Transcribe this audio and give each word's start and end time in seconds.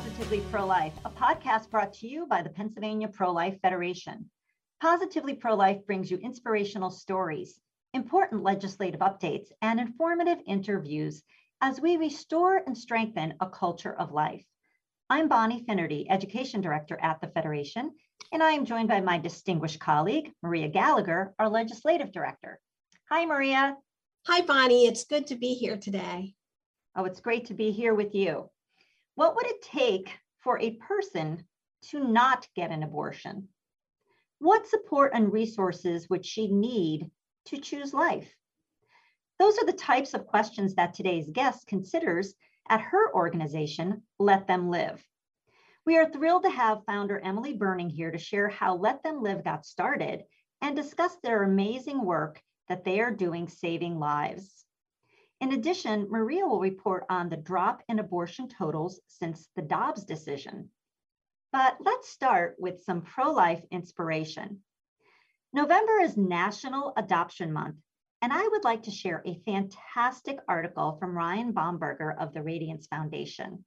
Positively 0.00 0.40
Pro 0.50 0.64
Life, 0.64 0.94
a 1.04 1.10
podcast 1.10 1.68
brought 1.68 1.92
to 1.92 2.08
you 2.08 2.26
by 2.26 2.40
the 2.40 2.48
Pennsylvania 2.48 3.06
Pro 3.06 3.30
Life 3.30 3.60
Federation. 3.60 4.30
Positively 4.80 5.34
Pro 5.34 5.54
Life 5.54 5.84
brings 5.86 6.10
you 6.10 6.16
inspirational 6.16 6.88
stories, 6.88 7.60
important 7.92 8.42
legislative 8.42 9.00
updates, 9.00 9.48
and 9.60 9.78
informative 9.78 10.38
interviews 10.46 11.22
as 11.60 11.82
we 11.82 11.98
restore 11.98 12.62
and 12.66 12.78
strengthen 12.78 13.34
a 13.42 13.50
culture 13.50 13.92
of 13.92 14.10
life. 14.10 14.42
I'm 15.10 15.28
Bonnie 15.28 15.64
Finnerty, 15.64 16.08
Education 16.08 16.62
Director 16.62 16.98
at 17.02 17.20
the 17.20 17.28
Federation, 17.28 17.92
and 18.32 18.42
I 18.42 18.52
am 18.52 18.64
joined 18.64 18.88
by 18.88 19.02
my 19.02 19.18
distinguished 19.18 19.80
colleague, 19.80 20.32
Maria 20.42 20.68
Gallagher, 20.68 21.34
our 21.38 21.50
Legislative 21.50 22.10
Director. 22.10 22.58
Hi, 23.10 23.26
Maria. 23.26 23.76
Hi, 24.26 24.40
Bonnie. 24.40 24.86
It's 24.86 25.04
good 25.04 25.26
to 25.26 25.36
be 25.36 25.52
here 25.52 25.76
today. 25.76 26.32
Oh, 26.96 27.04
it's 27.04 27.20
great 27.20 27.44
to 27.46 27.54
be 27.54 27.70
here 27.70 27.94
with 27.94 28.14
you. 28.14 28.48
What 29.20 29.36
would 29.36 29.44
it 29.44 29.60
take 29.60 30.18
for 30.38 30.58
a 30.58 30.76
person 30.76 31.44
to 31.90 32.02
not 32.02 32.48
get 32.56 32.70
an 32.70 32.82
abortion? 32.82 33.48
What 34.38 34.66
support 34.66 35.12
and 35.12 35.30
resources 35.30 36.08
would 36.08 36.24
she 36.24 36.48
need 36.48 37.10
to 37.48 37.58
choose 37.58 37.92
life? 37.92 38.34
Those 39.38 39.58
are 39.58 39.66
the 39.66 39.74
types 39.74 40.14
of 40.14 40.26
questions 40.26 40.74
that 40.76 40.94
today's 40.94 41.28
guest 41.28 41.66
considers 41.66 42.32
at 42.70 42.80
her 42.80 43.14
organization, 43.14 44.04
Let 44.18 44.46
Them 44.46 44.70
Live. 44.70 45.06
We 45.84 45.98
are 45.98 46.10
thrilled 46.10 46.44
to 46.44 46.50
have 46.50 46.86
founder 46.86 47.20
Emily 47.20 47.52
Berning 47.52 47.90
here 47.90 48.10
to 48.10 48.16
share 48.16 48.48
how 48.48 48.76
Let 48.76 49.02
Them 49.02 49.22
Live 49.22 49.44
got 49.44 49.66
started 49.66 50.24
and 50.62 50.74
discuss 50.74 51.14
their 51.16 51.42
amazing 51.42 52.02
work 52.06 52.42
that 52.68 52.84
they 52.84 53.00
are 53.02 53.10
doing 53.10 53.48
saving 53.48 53.98
lives. 53.98 54.64
In 55.40 55.52
addition, 55.52 56.06
Maria 56.10 56.46
will 56.46 56.60
report 56.60 57.06
on 57.08 57.30
the 57.30 57.36
drop 57.36 57.82
in 57.88 57.98
abortion 57.98 58.46
totals 58.46 59.00
since 59.08 59.48
the 59.56 59.62
Dobbs 59.62 60.04
decision. 60.04 60.70
But 61.50 61.78
let's 61.80 62.10
start 62.10 62.56
with 62.58 62.84
some 62.84 63.00
pro 63.00 63.32
life 63.32 63.62
inspiration. 63.70 64.60
November 65.52 65.98
is 66.00 66.16
National 66.16 66.92
Adoption 66.96 67.52
Month, 67.52 67.76
and 68.20 68.32
I 68.32 68.46
would 68.46 68.64
like 68.64 68.82
to 68.84 68.90
share 68.90 69.22
a 69.24 69.40
fantastic 69.46 70.38
article 70.46 70.96
from 71.00 71.16
Ryan 71.16 71.54
Bomberger 71.54 72.16
of 72.18 72.34
the 72.34 72.42
Radiance 72.42 72.86
Foundation. 72.86 73.64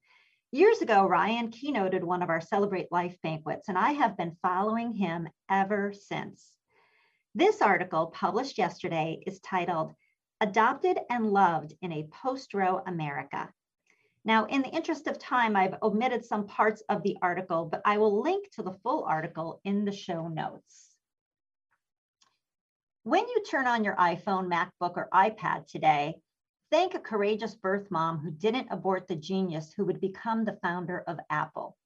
Years 0.51 0.81
ago, 0.81 1.07
Ryan 1.07 1.49
keynoted 1.49 2.03
one 2.03 2.21
of 2.21 2.29
our 2.29 2.39
Celebrate 2.39 2.91
Life 2.91 3.17
banquets, 3.23 3.67
and 3.67 3.77
I 3.79 3.93
have 3.93 4.15
been 4.15 4.37
following 4.43 4.93
him 4.93 5.27
ever 5.49 5.91
since. 5.91 6.53
This 7.33 7.63
article, 7.63 8.07
published 8.07 8.59
yesterday, 8.59 9.23
is 9.25 9.39
titled 9.39 9.93
adopted 10.43 10.99
and 11.09 11.31
loved 11.31 11.73
in 11.81 11.93
a 11.93 12.07
post-Roe 12.21 12.83
America. 12.85 13.49
Now, 14.25 14.43
in 14.45 14.61
the 14.61 14.69
interest 14.69 15.07
of 15.07 15.17
time, 15.17 15.55
I've 15.55 15.75
omitted 15.81 16.25
some 16.25 16.47
parts 16.47 16.83
of 16.89 17.01
the 17.01 17.15
article, 17.21 17.63
but 17.63 17.81
I 17.85 17.97
will 17.97 18.21
link 18.21 18.51
to 18.51 18.61
the 18.61 18.77
full 18.83 19.05
article 19.05 19.61
in 19.63 19.85
the 19.85 19.93
show 19.93 20.27
notes. 20.27 20.97
When 23.03 23.25
you 23.25 23.41
turn 23.49 23.67
on 23.67 23.85
your 23.85 23.95
iPhone, 23.95 24.49
MacBook, 24.49 24.97
or 24.97 25.07
iPad 25.13 25.65
today, 25.67 26.15
thank 26.71 26.93
a 26.93 26.99
courageous 26.99 27.55
birth 27.55 27.89
mom 27.89 28.19
who 28.19 28.29
didn't 28.29 28.67
abort 28.69 29.07
the 29.07 29.15
genius 29.15 29.71
who 29.71 29.85
would 29.85 30.01
become 30.01 30.43
the 30.43 30.59
founder 30.61 31.05
of 31.07 31.19
Apple. 31.29 31.77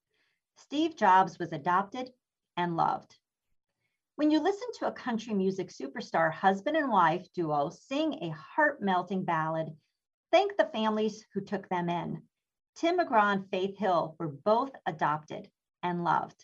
Steve 0.57 0.95
Jobs 0.95 1.37
was 1.37 1.51
adopted 1.51 2.09
and 2.55 2.75
loved. 2.75 3.17
When 4.17 4.31
you 4.31 4.39
listen 4.39 4.67
to 4.79 4.87
a 4.87 4.91
country 4.91 5.35
music 5.35 5.69
superstar 5.69 6.33
husband 6.33 6.75
and 6.75 6.91
wife 6.91 7.31
duo 7.35 7.69
sing 7.69 8.15
a 8.15 8.29
heart 8.31 8.81
melting 8.81 9.23
ballad, 9.23 9.67
thank 10.31 10.57
the 10.57 10.71
families 10.73 11.23
who 11.35 11.41
took 11.41 11.69
them 11.69 11.87
in. 11.87 12.23
Tim 12.75 12.97
McGraw 12.97 13.33
and 13.33 13.49
Faith 13.51 13.77
Hill 13.77 14.15
were 14.17 14.29
both 14.29 14.71
adopted 14.87 15.51
and 15.83 16.03
loved. 16.03 16.43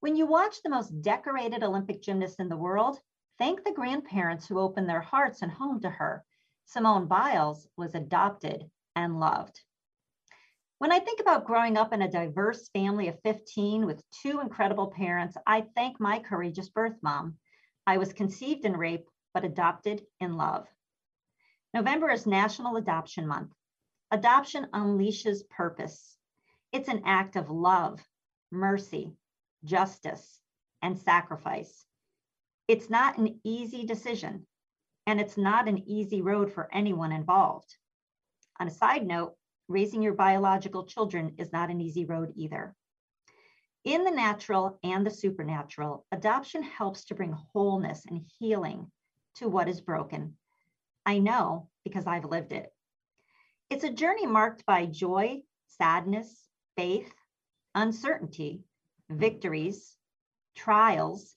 When 0.00 0.16
you 0.16 0.26
watch 0.26 0.60
the 0.60 0.68
most 0.68 1.02
decorated 1.02 1.62
Olympic 1.62 2.02
gymnast 2.02 2.40
in 2.40 2.48
the 2.48 2.56
world, 2.56 2.98
thank 3.38 3.62
the 3.62 3.70
grandparents 3.70 4.48
who 4.48 4.58
opened 4.58 4.88
their 4.88 5.00
hearts 5.00 5.42
and 5.42 5.52
home 5.52 5.80
to 5.82 5.90
her. 5.90 6.24
Simone 6.64 7.06
Biles 7.06 7.68
was 7.76 7.94
adopted 7.94 8.68
and 8.96 9.20
loved. 9.20 9.60
When 10.78 10.92
I 10.92 10.98
think 10.98 11.20
about 11.20 11.46
growing 11.46 11.78
up 11.78 11.94
in 11.94 12.02
a 12.02 12.10
diverse 12.10 12.68
family 12.68 13.08
of 13.08 13.18
15 13.22 13.86
with 13.86 14.04
two 14.10 14.40
incredible 14.40 14.88
parents, 14.88 15.34
I 15.46 15.62
thank 15.74 15.98
my 15.98 16.18
courageous 16.18 16.68
birth 16.68 16.96
mom. 17.00 17.38
I 17.86 17.96
was 17.96 18.12
conceived 18.12 18.66
in 18.66 18.76
rape, 18.76 19.08
but 19.32 19.44
adopted 19.44 20.04
in 20.20 20.36
love. 20.36 20.66
November 21.72 22.10
is 22.10 22.26
National 22.26 22.76
Adoption 22.76 23.26
Month. 23.26 23.52
Adoption 24.10 24.66
unleashes 24.74 25.48
purpose. 25.48 26.18
It's 26.72 26.88
an 26.88 27.02
act 27.06 27.36
of 27.36 27.48
love, 27.48 28.06
mercy, 28.50 29.16
justice, 29.64 30.42
and 30.82 30.98
sacrifice. 30.98 31.86
It's 32.68 32.90
not 32.90 33.16
an 33.16 33.40
easy 33.44 33.86
decision, 33.86 34.46
and 35.06 35.22
it's 35.22 35.38
not 35.38 35.68
an 35.68 35.88
easy 35.88 36.20
road 36.20 36.52
for 36.52 36.68
anyone 36.70 37.12
involved. 37.12 37.74
On 38.60 38.66
a 38.68 38.70
side 38.70 39.06
note, 39.06 39.35
raising 39.68 40.02
your 40.02 40.14
biological 40.14 40.84
children 40.84 41.34
is 41.38 41.52
not 41.52 41.70
an 41.70 41.80
easy 41.80 42.04
road 42.04 42.32
either. 42.36 42.74
In 43.84 44.04
the 44.04 44.10
natural 44.10 44.78
and 44.82 45.06
the 45.06 45.10
supernatural, 45.10 46.04
adoption 46.10 46.62
helps 46.62 47.04
to 47.04 47.14
bring 47.14 47.32
wholeness 47.32 48.04
and 48.08 48.24
healing 48.38 48.90
to 49.36 49.48
what 49.48 49.68
is 49.68 49.80
broken. 49.80 50.36
I 51.04 51.18
know 51.18 51.68
because 51.84 52.06
I've 52.06 52.24
lived 52.24 52.52
it. 52.52 52.72
It's 53.70 53.84
a 53.84 53.92
journey 53.92 54.26
marked 54.26 54.66
by 54.66 54.86
joy, 54.86 55.42
sadness, 55.68 56.48
faith, 56.76 57.12
uncertainty, 57.74 58.64
victories, 59.08 59.96
trials, 60.56 61.36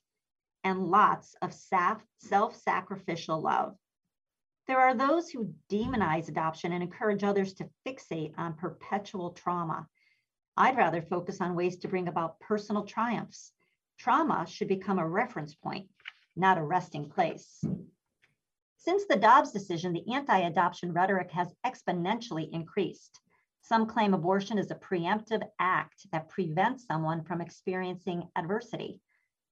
and 0.63 0.89
lots 0.89 1.35
of 1.41 1.53
self 1.53 2.55
sacrificial 2.55 3.41
love. 3.41 3.75
There 4.69 4.79
are 4.79 4.93
those 4.93 5.31
who 5.31 5.55
demonize 5.67 6.29
adoption 6.29 6.73
and 6.73 6.83
encourage 6.83 7.23
others 7.23 7.53
to 7.53 7.67
fixate 7.87 8.35
on 8.37 8.53
perpetual 8.53 9.31
trauma. 9.31 9.87
I'd 10.55 10.77
rather 10.77 11.01
focus 11.01 11.41
on 11.41 11.55
ways 11.55 11.79
to 11.79 11.87
bring 11.87 12.07
about 12.07 12.39
personal 12.39 12.83
triumphs. 12.83 13.51
Trauma 13.97 14.45
should 14.45 14.67
become 14.67 14.99
a 14.99 15.09
reference 15.09 15.55
point, 15.55 15.87
not 16.35 16.59
a 16.59 16.63
resting 16.63 17.09
place. 17.09 17.65
Since 18.77 19.07
the 19.07 19.15
Dobbs 19.15 19.51
decision, 19.51 19.91
the 19.91 20.13
anti 20.13 20.37
adoption 20.37 20.93
rhetoric 20.93 21.31
has 21.31 21.51
exponentially 21.65 22.47
increased. 22.51 23.19
Some 23.61 23.87
claim 23.87 24.13
abortion 24.13 24.59
is 24.59 24.69
a 24.69 24.75
preemptive 24.75 25.41
act 25.57 26.05
that 26.11 26.29
prevents 26.29 26.85
someone 26.85 27.23
from 27.23 27.41
experiencing 27.41 28.29
adversity. 28.35 29.01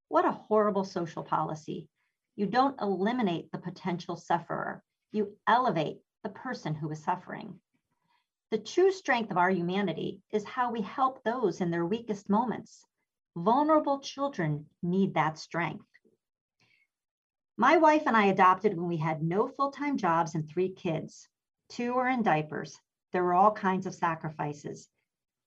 What 0.10 0.26
a 0.26 0.32
horrible 0.32 0.84
social 0.84 1.24
policy. 1.24 1.90
You 2.36 2.46
don't 2.46 2.80
eliminate 2.80 3.52
the 3.52 3.58
potential 3.58 4.16
sufferer, 4.16 4.84
you 5.12 5.38
elevate 5.48 6.02
the 6.24 6.30
person 6.30 6.76
who 6.76 6.90
is 6.92 7.04
suffering. 7.04 7.60
The 8.50 8.58
true 8.58 8.92
strength 8.92 9.32
of 9.32 9.38
our 9.38 9.50
humanity 9.50 10.22
is 10.32 10.44
how 10.46 10.72
we 10.72 10.82
help 10.82 11.24
those 11.24 11.60
in 11.60 11.70
their 11.70 11.86
weakest 11.86 12.30
moments. 12.30 12.86
Vulnerable 13.36 14.00
children 14.00 14.68
need 14.82 15.14
that 15.14 15.38
strength. 15.38 15.86
My 17.58 17.78
wife 17.78 18.04
and 18.06 18.16
I 18.16 18.28
adopted 18.28 18.78
when 18.78 18.88
we 18.88 18.98
had 18.98 19.22
no 19.22 19.48
full 19.48 19.72
time 19.72 19.98
jobs 19.98 20.36
and 20.36 20.48
three 20.48 20.70
kids. 20.70 21.28
Two 21.70 21.96
were 21.96 22.08
in 22.08 22.24
diapers. 22.24 22.80
There 23.12 23.24
were 23.24 23.34
all 23.34 23.52
kinds 23.52 23.86
of 23.86 23.96
sacrifices, 23.96 24.88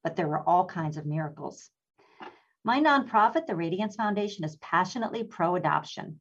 but 0.03 0.17
there 0.17 0.29
were 0.29 0.47
all 0.47 0.67
kinds 0.67 0.97
of 0.97 1.07
miracles. 1.07 1.71
My 2.65 2.81
nonprofit, 2.81 3.47
the 3.47 3.57
Radiance 3.57 3.97
Foundation, 3.97 4.45
is 4.45 4.57
passionately 4.57 5.25
pro 5.25 5.55
adoption. 5.55 6.21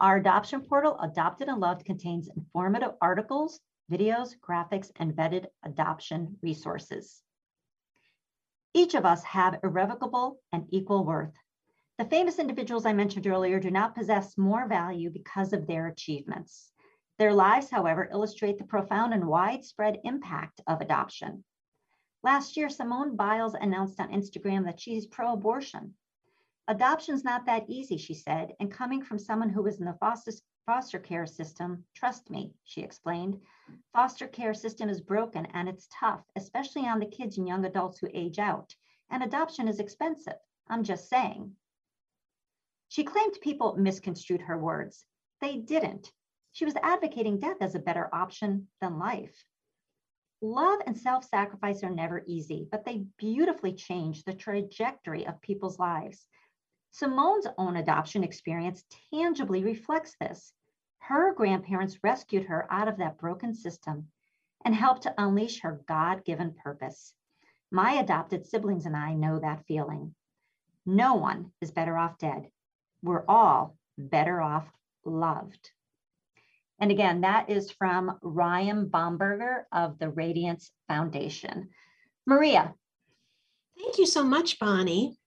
Our 0.00 0.18
adoption 0.18 0.60
portal, 0.60 0.96
Adopted 1.00 1.48
and 1.48 1.60
Loved, 1.60 1.84
contains 1.84 2.28
informative 2.36 2.92
articles, 3.00 3.58
videos, 3.90 4.36
graphics, 4.38 4.92
and 4.96 5.12
vetted 5.12 5.46
adoption 5.64 6.36
resources. 6.40 7.20
Each 8.74 8.94
of 8.94 9.04
us 9.04 9.24
have 9.24 9.58
irrevocable 9.64 10.40
and 10.52 10.66
equal 10.70 11.04
worth. 11.04 11.34
The 11.98 12.04
famous 12.04 12.38
individuals 12.38 12.86
I 12.86 12.92
mentioned 12.92 13.26
earlier 13.26 13.58
do 13.58 13.72
not 13.72 13.96
possess 13.96 14.38
more 14.38 14.68
value 14.68 15.10
because 15.10 15.52
of 15.52 15.66
their 15.66 15.88
achievements. 15.88 16.70
Their 17.18 17.34
lives, 17.34 17.68
however, 17.68 18.08
illustrate 18.12 18.58
the 18.58 18.64
profound 18.64 19.14
and 19.14 19.26
widespread 19.26 19.98
impact 20.04 20.60
of 20.68 20.80
adoption. 20.80 21.42
Last 22.22 22.56
year, 22.56 22.68
Simone 22.68 23.16
Biles 23.16 23.54
announced 23.54 23.98
on 23.98 24.12
Instagram 24.12 24.64
that 24.66 24.78
she's 24.78 25.06
pro 25.06 25.32
abortion. 25.32 25.94
Adoption's 26.68 27.24
not 27.24 27.46
that 27.46 27.64
easy, 27.66 27.96
she 27.96 28.12
said, 28.12 28.52
and 28.60 28.70
coming 28.70 29.02
from 29.02 29.18
someone 29.18 29.48
who 29.48 29.62
was 29.62 29.78
in 29.78 29.86
the 29.86 29.94
foster, 29.94 30.32
foster 30.66 30.98
care 30.98 31.24
system, 31.24 31.82
trust 31.94 32.28
me, 32.28 32.52
she 32.64 32.82
explained. 32.82 33.40
Foster 33.94 34.28
care 34.28 34.52
system 34.52 34.90
is 34.90 35.00
broken 35.00 35.46
and 35.54 35.66
it's 35.66 35.88
tough, 35.90 36.20
especially 36.36 36.86
on 36.86 37.00
the 37.00 37.06
kids 37.06 37.38
and 37.38 37.48
young 37.48 37.64
adults 37.64 37.98
who 37.98 38.08
age 38.12 38.38
out. 38.38 38.74
And 39.10 39.22
adoption 39.22 39.66
is 39.66 39.80
expensive. 39.80 40.36
I'm 40.68 40.84
just 40.84 41.08
saying. 41.08 41.52
She 42.88 43.02
claimed 43.02 43.38
people 43.40 43.76
misconstrued 43.76 44.42
her 44.42 44.58
words. 44.58 45.06
They 45.40 45.56
didn't. 45.56 46.12
She 46.52 46.66
was 46.66 46.76
advocating 46.82 47.38
death 47.38 47.58
as 47.62 47.74
a 47.76 47.80
better 47.80 48.14
option 48.14 48.68
than 48.82 48.98
life. 48.98 49.42
Love 50.42 50.80
and 50.86 50.96
self 50.96 51.24
sacrifice 51.24 51.82
are 51.82 51.90
never 51.90 52.22
easy, 52.26 52.68
but 52.70 52.84
they 52.84 53.06
beautifully 53.16 53.72
change 53.72 54.24
the 54.24 54.34
trajectory 54.34 55.26
of 55.26 55.40
people's 55.40 55.78
lives. 55.78 56.26
Simone's 56.98 57.46
own 57.56 57.76
adoption 57.76 58.24
experience 58.24 58.84
tangibly 59.12 59.62
reflects 59.62 60.16
this. 60.20 60.52
Her 60.98 61.32
grandparents 61.32 62.02
rescued 62.02 62.46
her 62.46 62.66
out 62.72 62.88
of 62.88 62.96
that 62.96 63.18
broken 63.18 63.54
system 63.54 64.08
and 64.64 64.74
helped 64.74 65.02
to 65.02 65.14
unleash 65.16 65.60
her 65.60 65.80
God 65.86 66.24
given 66.24 66.54
purpose. 66.54 67.14
My 67.70 67.92
adopted 67.92 68.46
siblings 68.46 68.84
and 68.84 68.96
I 68.96 69.14
know 69.14 69.38
that 69.38 69.64
feeling. 69.66 70.16
No 70.84 71.14
one 71.14 71.52
is 71.60 71.70
better 71.70 71.96
off 71.96 72.18
dead. 72.18 72.50
We're 73.00 73.24
all 73.28 73.76
better 73.96 74.40
off 74.40 74.66
loved. 75.04 75.70
And 76.80 76.90
again, 76.90 77.20
that 77.20 77.48
is 77.48 77.70
from 77.70 78.18
Ryan 78.22 78.88
Bomberger 78.88 79.66
of 79.70 80.00
the 80.00 80.10
Radiance 80.10 80.72
Foundation. 80.88 81.68
Maria. 82.26 82.74
Thank 83.78 83.98
you 83.98 84.06
so 84.06 84.24
much, 84.24 84.58
Bonnie. 84.58 85.17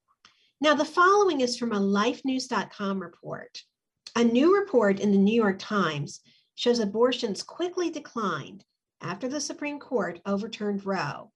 Now, 0.64 0.76
the 0.76 0.86
following 0.86 1.42
is 1.42 1.58
from 1.58 1.72
a 1.72 1.80
lifenews.com 1.80 3.02
report. 3.02 3.64
A 4.16 4.24
new 4.24 4.56
report 4.56 5.00
in 5.00 5.12
the 5.12 5.18
New 5.18 5.34
York 5.34 5.58
Times 5.58 6.22
shows 6.54 6.78
abortions 6.78 7.42
quickly 7.42 7.90
declined 7.90 8.64
after 9.02 9.28
the 9.28 9.42
Supreme 9.42 9.80
Court 9.80 10.22
overturned 10.24 10.86
Roe. 10.86 11.32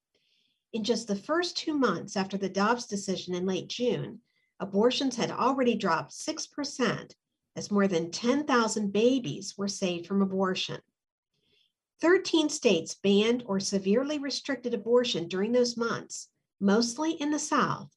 In 0.74 0.83
just 0.83 1.07
the 1.07 1.16
first 1.16 1.57
two 1.57 1.74
months 1.74 2.16
after 2.16 2.38
the 2.38 2.50
Dobbs 2.50 2.86
decision 2.86 3.33
in 3.33 3.48
late 3.48 3.68
June, 3.68 4.22
abortions 4.60 5.16
had 5.16 5.31
already 5.31 5.74
dropped 5.74 6.12
6% 6.12 7.12
as 7.56 7.71
more 7.71 7.88
than 7.88 8.12
10,000 8.12 8.94
babies 8.94 9.56
were 9.57 9.68
saved 9.68 10.06
from 10.06 10.21
abortion. 10.21 10.81
13 12.00 12.50
states 12.50 12.94
banned 12.94 13.42
or 13.48 13.60
severely 13.60 14.19
restricted 14.19 14.75
abortion 14.75 15.28
during 15.28 15.51
those 15.51 15.75
months, 15.75 16.28
mostly 16.60 17.13
in 17.13 17.31
the 17.31 17.39
South, 17.39 17.94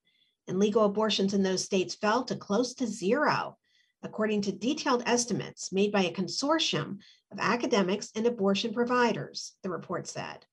and 0.48 0.58
legal 0.58 0.84
abortions 0.84 1.34
in 1.34 1.42
those 1.42 1.64
states 1.64 1.94
fell 1.94 2.24
to 2.24 2.36
close 2.36 2.74
to 2.74 2.86
zero 2.86 3.56
according 4.02 4.42
to 4.42 4.52
detailed 4.52 5.02
estimates 5.06 5.72
made 5.72 5.92
by 5.92 6.04
a 6.04 6.12
consortium 6.12 6.98
of 7.32 7.38
academics 7.40 8.10
and 8.14 8.26
abortion 8.26 8.72
providers, 8.72 9.54
the 9.62 9.70
report 9.70 10.06
said. 10.06 10.46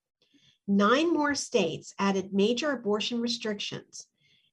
Nine 0.68 1.14
more 1.14 1.36
states 1.36 1.94
added 2.00 2.34
major 2.34 2.72
abortion 2.72 3.22
restrictions, 3.22 4.08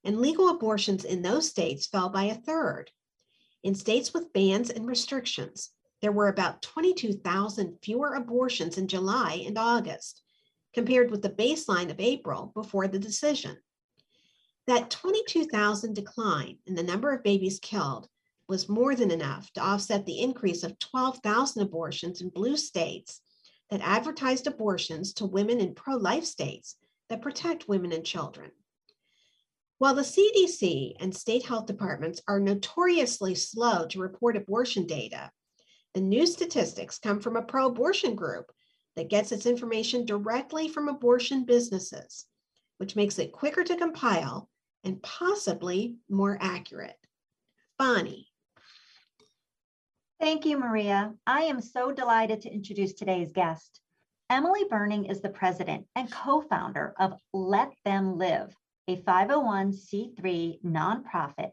and 0.05 0.21
legal 0.21 0.51
abortions 0.51 1.05
in 1.05 1.23
those 1.23 1.49
states 1.49 1.87
fell 1.87 2.11
by 2.11 2.25
a 2.25 2.35
third. 2.35 2.91
In 3.63 3.75
states 3.75 4.13
with 4.13 4.33
bans 4.33 4.69
and 4.69 4.87
restrictions, 4.87 5.71
there 6.03 6.13
were 6.13 6.29
about 6.29 6.63
22,000 6.63 7.79
fewer 7.83 8.15
abortions 8.15 8.77
in 8.77 8.89
July 8.89 9.43
and 9.47 9.57
August, 9.57 10.21
compared 10.75 11.11
with 11.11 11.23
the 11.23 11.31
baseline 11.31 11.91
of 11.91 12.01
April 12.01 12.51
before 12.55 12.89
the 12.89 12.99
decision. 12.99 13.57
That 14.69 14.91
22,000 14.91 15.93
decline 15.93 16.59
in 16.67 16.77
the 16.77 16.85
number 16.85 17.13
of 17.13 17.25
babies 17.25 17.59
killed 17.61 18.09
was 18.49 18.69
more 18.69 18.95
than 18.95 19.11
enough 19.11 19.53
to 19.55 19.61
offset 19.61 20.07
the 20.07 20.21
increase 20.21 20.63
of 20.63 20.79
12,000 20.79 21.63
abortions 21.63 22.21
in 22.21 22.29
blue 22.29 22.57
states 22.57 23.21
that 23.71 23.81
advertised 23.81 24.47
abortions 24.47 25.15
to 25.15 25.27
women 25.27 25.59
in 25.59 25.75
pro 25.75 25.97
life 25.97 26.25
states 26.25 26.77
that 27.09 27.23
protect 27.23 27.69
women 27.69 27.91
and 27.91 28.05
children. 28.07 28.53
While 29.79 29.97
the 29.97 30.03
CDC 30.03 30.95
and 31.01 31.17
state 31.17 31.45
health 31.45 31.67
departments 31.67 32.23
are 32.29 32.39
notoriously 32.39 33.35
slow 33.35 33.87
to 33.87 33.99
report 33.99 34.37
abortion 34.37 34.87
data, 34.87 35.33
the 35.95 36.01
new 36.01 36.25
statistics 36.25 37.01
come 37.01 37.19
from 37.19 37.37
a 37.37 37.43
pro 37.43 37.67
abortion 37.67 38.15
group 38.15 38.53
that 38.95 39.11
gets 39.11 39.33
its 39.33 39.45
information 39.45 40.07
directly 40.07 40.69
from 40.69 40.89
abortion 40.89 41.45
businesses, 41.45 42.27
which 42.79 42.95
makes 42.95 43.19
it 43.19 43.33
quicker 43.33 43.65
to 43.65 43.77
compile 43.77 44.49
and 44.85 45.03
possibly 45.03 45.97
more 46.09 46.39
accurate. 46.41 46.99
Bonnie. 47.79 48.29
Thank 50.21 50.45
you, 50.45 50.59
Maria. 50.59 51.15
I 51.27 51.43
am 51.43 51.61
so 51.61 51.91
delighted 51.91 52.43
to 52.43 52.53
introduce 52.53 52.93
today's 52.93 53.33
guest. 53.33 53.81
Emily 54.31 54.65
Berning 54.71 55.11
is 55.11 55.21
the 55.21 55.29
president 55.29 55.87
and 55.97 56.11
co-founder 56.11 56.95
of 56.99 57.15
Let 57.33 57.73
Them 57.85 58.19
Live, 58.19 58.55
a 58.89 58.97
501c3 59.03 60.63
nonprofit 60.63 61.51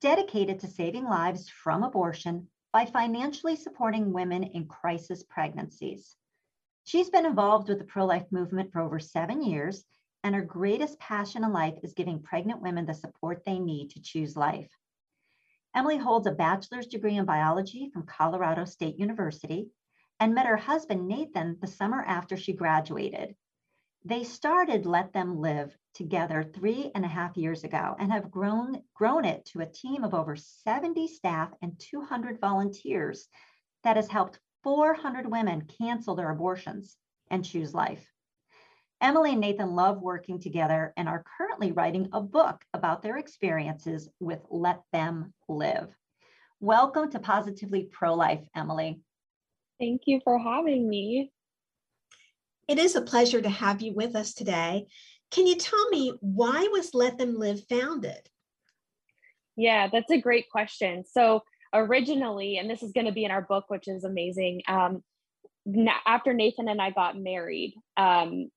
dedicated 0.00 0.58
to 0.60 0.66
saving 0.66 1.04
lives 1.04 1.48
from 1.48 1.82
abortion 1.82 2.48
by 2.72 2.86
financially 2.86 3.54
supporting 3.54 4.12
women 4.12 4.42
in 4.42 4.66
crisis 4.66 5.22
pregnancies. 5.24 6.16
She's 6.84 7.10
been 7.10 7.26
involved 7.26 7.68
with 7.68 7.78
the 7.78 7.84
pro-life 7.84 8.26
movement 8.30 8.72
for 8.72 8.80
over 8.80 8.98
seven 8.98 9.42
years, 9.42 9.84
and 10.24 10.34
her 10.34 10.42
greatest 10.42 10.98
passion 10.98 11.44
in 11.44 11.52
life 11.52 11.78
is 11.82 11.94
giving 11.94 12.22
pregnant 12.22 12.62
women 12.62 12.86
the 12.86 12.94
support 12.94 13.44
they 13.44 13.58
need 13.58 13.90
to 13.90 14.00
choose 14.00 14.36
life. 14.36 14.70
Emily 15.74 15.96
holds 15.96 16.26
a 16.26 16.32
bachelor's 16.32 16.86
degree 16.86 17.16
in 17.16 17.24
biology 17.24 17.90
from 17.92 18.06
Colorado 18.06 18.64
State 18.64 18.98
University 18.98 19.70
and 20.20 20.34
met 20.34 20.46
her 20.46 20.56
husband, 20.56 21.08
Nathan, 21.08 21.56
the 21.60 21.66
summer 21.66 22.02
after 22.02 22.36
she 22.36 22.52
graduated. 22.52 23.34
They 24.04 24.24
started 24.24 24.84
Let 24.84 25.12
Them 25.12 25.40
Live 25.40 25.76
together 25.94 26.42
three 26.42 26.90
and 26.94 27.04
a 27.04 27.08
half 27.08 27.36
years 27.36 27.64
ago 27.64 27.96
and 27.98 28.12
have 28.12 28.30
grown, 28.30 28.82
grown 28.94 29.24
it 29.24 29.44
to 29.46 29.60
a 29.60 29.66
team 29.66 30.04
of 30.04 30.12
over 30.12 30.36
70 30.36 31.08
staff 31.08 31.50
and 31.62 31.78
200 31.78 32.40
volunteers 32.40 33.28
that 33.82 33.96
has 33.96 34.08
helped 34.08 34.40
400 34.62 35.30
women 35.30 35.68
cancel 35.78 36.14
their 36.14 36.30
abortions 36.30 36.96
and 37.30 37.44
choose 37.44 37.74
life. 37.74 38.11
Emily 39.02 39.32
and 39.32 39.40
Nathan 39.40 39.74
love 39.74 40.00
working 40.00 40.38
together 40.38 40.92
and 40.96 41.08
are 41.08 41.24
currently 41.36 41.72
writing 41.72 42.08
a 42.12 42.20
book 42.20 42.64
about 42.72 43.02
their 43.02 43.16
experiences 43.16 44.08
with 44.20 44.38
Let 44.48 44.80
Them 44.92 45.34
Live. 45.48 45.92
Welcome 46.60 47.10
to 47.10 47.18
Positively 47.18 47.88
Pro 47.90 48.14
Life, 48.14 48.46
Emily. 48.54 49.00
Thank 49.80 50.02
you 50.06 50.20
for 50.22 50.38
having 50.38 50.88
me. 50.88 51.32
It 52.68 52.78
is 52.78 52.94
a 52.94 53.02
pleasure 53.02 53.42
to 53.42 53.48
have 53.48 53.82
you 53.82 53.92
with 53.92 54.14
us 54.14 54.34
today. 54.34 54.86
Can 55.32 55.48
you 55.48 55.56
tell 55.56 55.88
me 55.88 56.12
why 56.20 56.68
was 56.70 56.94
Let 56.94 57.18
Them 57.18 57.36
Live 57.36 57.60
founded? 57.68 58.28
Yeah, 59.56 59.88
that's 59.92 60.12
a 60.12 60.20
great 60.20 60.48
question. 60.48 61.02
So 61.10 61.42
originally, 61.74 62.58
and 62.58 62.70
this 62.70 62.84
is 62.84 62.92
going 62.92 63.06
to 63.06 63.12
be 63.12 63.24
in 63.24 63.32
our 63.32 63.42
book, 63.42 63.64
which 63.66 63.88
is 63.88 64.04
amazing. 64.04 64.62
Um, 64.68 65.02
after 66.06 66.32
Nathan 66.32 66.68
and 66.68 66.80
I 66.80 66.90
got 66.90 67.18
married, 67.18 67.74
um, 67.96 68.48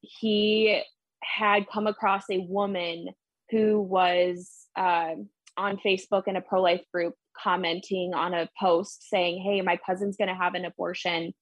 he 0.00 0.82
had 1.22 1.68
come 1.68 1.86
across 1.86 2.24
a 2.30 2.38
woman 2.38 3.08
who 3.50 3.80
was 3.80 4.66
uh, 4.76 5.14
on 5.56 5.78
Facebook 5.84 6.28
in 6.28 6.36
a 6.36 6.40
pro 6.40 6.62
life 6.62 6.82
group 6.92 7.14
commenting 7.36 8.14
on 8.14 8.34
a 8.34 8.48
post 8.58 9.08
saying, 9.08 9.42
Hey, 9.42 9.60
my 9.60 9.78
cousin's 9.84 10.16
going 10.16 10.28
to 10.28 10.34
have 10.34 10.54
an 10.54 10.64
abortion. 10.64 11.32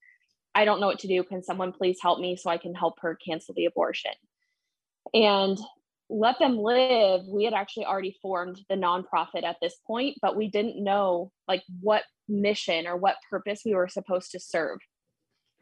I 0.55 0.65
don't 0.65 0.79
know 0.79 0.87
what 0.87 0.99
to 0.99 1.07
do. 1.07 1.23
Can 1.23 1.43
someone 1.43 1.71
please 1.71 1.99
help 2.01 2.19
me 2.19 2.35
so 2.35 2.49
I 2.49 2.57
can 2.57 2.73
help 2.73 2.95
her 3.01 3.15
cancel 3.15 3.53
the 3.55 3.65
abortion? 3.65 4.11
And 5.13 5.57
let 6.09 6.39
them 6.39 6.57
live. 6.57 7.21
We 7.27 7.43
had 7.43 7.53
actually 7.53 7.85
already 7.85 8.17
formed 8.21 8.59
the 8.69 8.75
nonprofit 8.75 9.43
at 9.43 9.57
this 9.61 9.75
point, 9.85 10.17
but 10.21 10.35
we 10.35 10.49
didn't 10.49 10.81
know 10.81 11.31
like 11.47 11.63
what 11.81 12.03
mission 12.29 12.87
or 12.87 12.97
what 12.97 13.17
purpose 13.29 13.61
we 13.65 13.75
were 13.75 13.87
supposed 13.87 14.31
to 14.31 14.39
serve. 14.39 14.79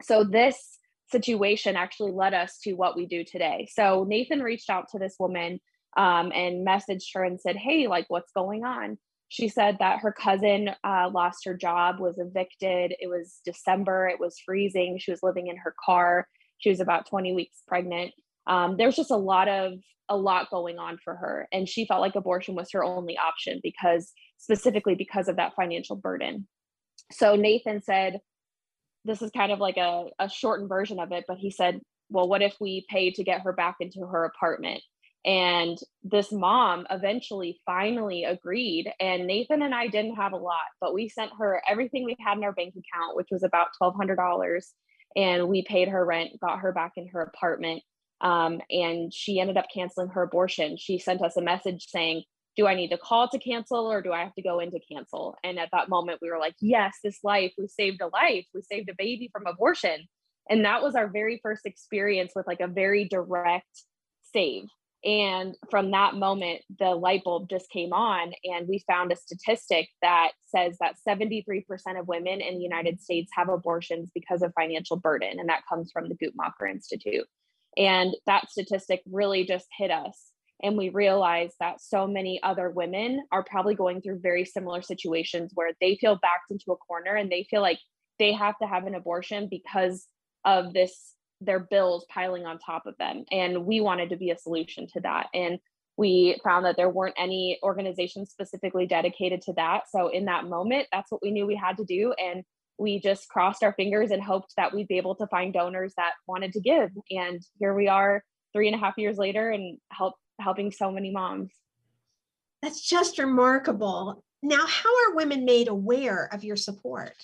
So 0.02 0.24
this 0.24 0.78
situation 1.10 1.76
actually 1.76 2.12
led 2.12 2.34
us 2.34 2.58
to 2.64 2.74
what 2.74 2.96
we 2.96 3.06
do 3.06 3.24
today. 3.24 3.68
So 3.72 4.04
Nathan 4.08 4.42
reached 4.42 4.70
out 4.70 4.88
to 4.90 4.98
this 4.98 5.16
woman 5.18 5.60
um, 5.96 6.32
and 6.34 6.66
messaged 6.66 7.08
her 7.14 7.24
and 7.24 7.40
said, 7.40 7.56
Hey, 7.56 7.86
like, 7.86 8.06
what's 8.08 8.32
going 8.32 8.64
on? 8.64 8.98
She 9.28 9.48
said 9.48 9.76
that 9.80 10.00
her 10.00 10.12
cousin 10.12 10.70
uh, 10.84 11.10
lost 11.12 11.44
her 11.46 11.54
job, 11.54 11.98
was 11.98 12.18
evicted. 12.18 12.94
It 13.00 13.08
was 13.08 13.40
December, 13.44 14.06
it 14.08 14.20
was 14.20 14.38
freezing. 14.44 14.98
She 15.00 15.10
was 15.10 15.22
living 15.22 15.48
in 15.48 15.56
her 15.56 15.74
car. 15.84 16.28
She 16.58 16.70
was 16.70 16.80
about 16.80 17.08
20 17.08 17.34
weeks 17.34 17.58
pregnant. 17.66 18.12
Um, 18.46 18.76
there 18.76 18.86
was 18.86 18.96
just 18.96 19.10
a 19.10 19.16
lot 19.16 19.48
of 19.48 19.72
a 20.08 20.16
lot 20.16 20.50
going 20.50 20.78
on 20.78 20.98
for 21.02 21.16
her 21.16 21.48
and 21.52 21.68
she 21.68 21.84
felt 21.84 22.00
like 22.00 22.14
abortion 22.14 22.54
was 22.54 22.70
her 22.72 22.84
only 22.84 23.18
option 23.18 23.58
because 23.62 24.12
specifically 24.38 24.94
because 24.94 25.28
of 25.28 25.34
that 25.34 25.54
financial 25.56 25.96
burden 25.96 26.46
so 27.10 27.34
nathan 27.34 27.82
said 27.82 28.20
this 29.06 29.22
is 29.22 29.30
kind 29.30 29.52
of 29.52 29.58
like 29.58 29.76
a, 29.76 30.06
a 30.18 30.28
shortened 30.28 30.68
version 30.68 30.98
of 30.98 31.12
it, 31.12 31.24
but 31.28 31.38
he 31.38 31.50
said, 31.50 31.80
well, 32.10 32.28
what 32.28 32.42
if 32.42 32.56
we 32.60 32.86
pay 32.88 33.10
to 33.12 33.24
get 33.24 33.42
her 33.42 33.52
back 33.52 33.76
into 33.80 34.00
her 34.00 34.24
apartment? 34.24 34.82
And 35.24 35.76
this 36.04 36.30
mom 36.30 36.86
eventually 36.88 37.60
finally 37.66 38.22
agreed. 38.22 38.92
And 39.00 39.26
Nathan 39.26 39.62
and 39.62 39.74
I 39.74 39.88
didn't 39.88 40.14
have 40.14 40.32
a 40.32 40.36
lot, 40.36 40.66
but 40.80 40.94
we 40.94 41.08
sent 41.08 41.32
her 41.38 41.60
everything 41.68 42.04
we 42.04 42.16
had 42.20 42.38
in 42.38 42.44
our 42.44 42.52
bank 42.52 42.74
account, 42.74 43.16
which 43.16 43.28
was 43.32 43.42
about 43.42 43.68
$1,200. 43.82 44.60
And 45.16 45.48
we 45.48 45.64
paid 45.64 45.88
her 45.88 46.04
rent, 46.04 46.38
got 46.40 46.60
her 46.60 46.72
back 46.72 46.92
in 46.96 47.08
her 47.08 47.22
apartment. 47.22 47.82
Um, 48.20 48.60
and 48.70 49.12
she 49.12 49.40
ended 49.40 49.56
up 49.56 49.66
canceling 49.72 50.08
her 50.08 50.22
abortion. 50.22 50.76
She 50.76 50.98
sent 50.98 51.22
us 51.22 51.36
a 51.36 51.42
message 51.42 51.86
saying, 51.88 52.22
do 52.56 52.66
I 52.66 52.74
need 52.74 52.88
to 52.88 52.98
call 52.98 53.28
to 53.28 53.38
cancel 53.38 53.90
or 53.90 54.00
do 54.02 54.12
I 54.12 54.24
have 54.24 54.34
to 54.34 54.42
go 54.42 54.60
in 54.60 54.70
to 54.70 54.80
cancel? 54.90 55.36
And 55.44 55.58
at 55.58 55.68
that 55.72 55.88
moment, 55.88 56.20
we 56.22 56.30
were 56.30 56.38
like, 56.38 56.54
yes, 56.60 56.96
this 57.04 57.18
life, 57.22 57.52
we 57.58 57.68
saved 57.68 58.00
a 58.00 58.06
life, 58.06 58.46
we 58.54 58.62
saved 58.62 58.88
a 58.88 58.94
baby 58.96 59.28
from 59.32 59.46
abortion. 59.46 60.06
And 60.48 60.64
that 60.64 60.82
was 60.82 60.94
our 60.94 61.08
very 61.08 61.40
first 61.42 61.66
experience 61.66 62.32
with 62.34 62.46
like 62.46 62.60
a 62.60 62.68
very 62.68 63.04
direct 63.04 63.82
save. 64.32 64.64
And 65.04 65.54
from 65.70 65.92
that 65.92 66.14
moment, 66.14 66.62
the 66.78 66.90
light 66.90 67.22
bulb 67.22 67.48
just 67.48 67.70
came 67.70 67.92
on, 67.92 68.32
and 68.44 68.66
we 68.66 68.82
found 68.88 69.12
a 69.12 69.16
statistic 69.16 69.88
that 70.02 70.32
says 70.46 70.78
that 70.80 70.96
73% 71.06 71.62
of 72.00 72.08
women 72.08 72.40
in 72.40 72.56
the 72.56 72.62
United 72.62 73.00
States 73.00 73.30
have 73.36 73.48
abortions 73.48 74.10
because 74.12 74.42
of 74.42 74.52
financial 74.58 74.96
burden. 74.96 75.38
And 75.38 75.48
that 75.48 75.62
comes 75.68 75.92
from 75.92 76.08
the 76.08 76.16
Guttmacher 76.16 76.68
Institute. 76.68 77.26
And 77.76 78.16
that 78.26 78.50
statistic 78.50 79.02
really 79.08 79.44
just 79.44 79.66
hit 79.78 79.92
us. 79.92 80.32
And 80.62 80.76
we 80.76 80.88
realized 80.88 81.54
that 81.60 81.80
so 81.80 82.06
many 82.06 82.40
other 82.42 82.70
women 82.70 83.22
are 83.30 83.44
probably 83.44 83.74
going 83.74 84.00
through 84.00 84.20
very 84.20 84.44
similar 84.44 84.82
situations 84.82 85.52
where 85.54 85.72
they 85.80 85.96
feel 85.96 86.16
backed 86.16 86.50
into 86.50 86.72
a 86.72 86.76
corner 86.76 87.14
and 87.14 87.30
they 87.30 87.46
feel 87.50 87.60
like 87.60 87.78
they 88.18 88.32
have 88.32 88.56
to 88.58 88.66
have 88.66 88.86
an 88.86 88.94
abortion 88.94 89.48
because 89.50 90.06
of 90.44 90.72
this 90.72 91.12
their 91.42 91.60
bills 91.60 92.06
piling 92.08 92.46
on 92.46 92.58
top 92.58 92.86
of 92.86 92.96
them. 92.98 93.24
And 93.30 93.66
we 93.66 93.82
wanted 93.82 94.08
to 94.10 94.16
be 94.16 94.30
a 94.30 94.38
solution 94.38 94.86
to 94.94 95.00
that. 95.00 95.26
And 95.34 95.58
we 95.98 96.40
found 96.42 96.64
that 96.64 96.76
there 96.76 96.88
weren't 96.88 97.14
any 97.18 97.58
organizations 97.62 98.30
specifically 98.30 98.86
dedicated 98.86 99.42
to 99.42 99.52
that. 99.54 99.82
So 99.90 100.08
in 100.08 100.24
that 100.26 100.46
moment 100.46 100.86
that's 100.90 101.10
what 101.10 101.22
we 101.22 101.30
knew 101.30 101.46
we 101.46 101.56
had 101.56 101.76
to 101.76 101.84
do. 101.84 102.14
And 102.18 102.42
we 102.78 103.00
just 103.00 103.28
crossed 103.28 103.62
our 103.62 103.72
fingers 103.72 104.10
and 104.10 104.22
hoped 104.22 104.54
that 104.56 104.74
we'd 104.74 104.88
be 104.88 104.98
able 104.98 105.14
to 105.16 105.26
find 105.26 105.52
donors 105.52 105.94
that 105.96 106.12
wanted 106.26 106.52
to 106.52 106.60
give. 106.60 106.90
And 107.10 107.42
here 107.58 107.74
we 107.74 107.88
are 107.88 108.22
three 108.52 108.68
and 108.68 108.76
a 108.76 108.78
half 108.78 108.94
years 108.96 109.16
later 109.18 109.50
and 109.50 109.78
help 109.90 110.14
helping 110.40 110.70
so 110.70 110.90
many 110.90 111.10
moms. 111.10 111.52
That's 112.62 112.80
just 112.80 113.18
remarkable. 113.18 114.22
Now 114.42 114.66
how 114.66 114.90
are 114.90 115.14
women 115.14 115.44
made 115.44 115.68
aware 115.68 116.28
of 116.32 116.44
your 116.44 116.56
support? 116.56 117.14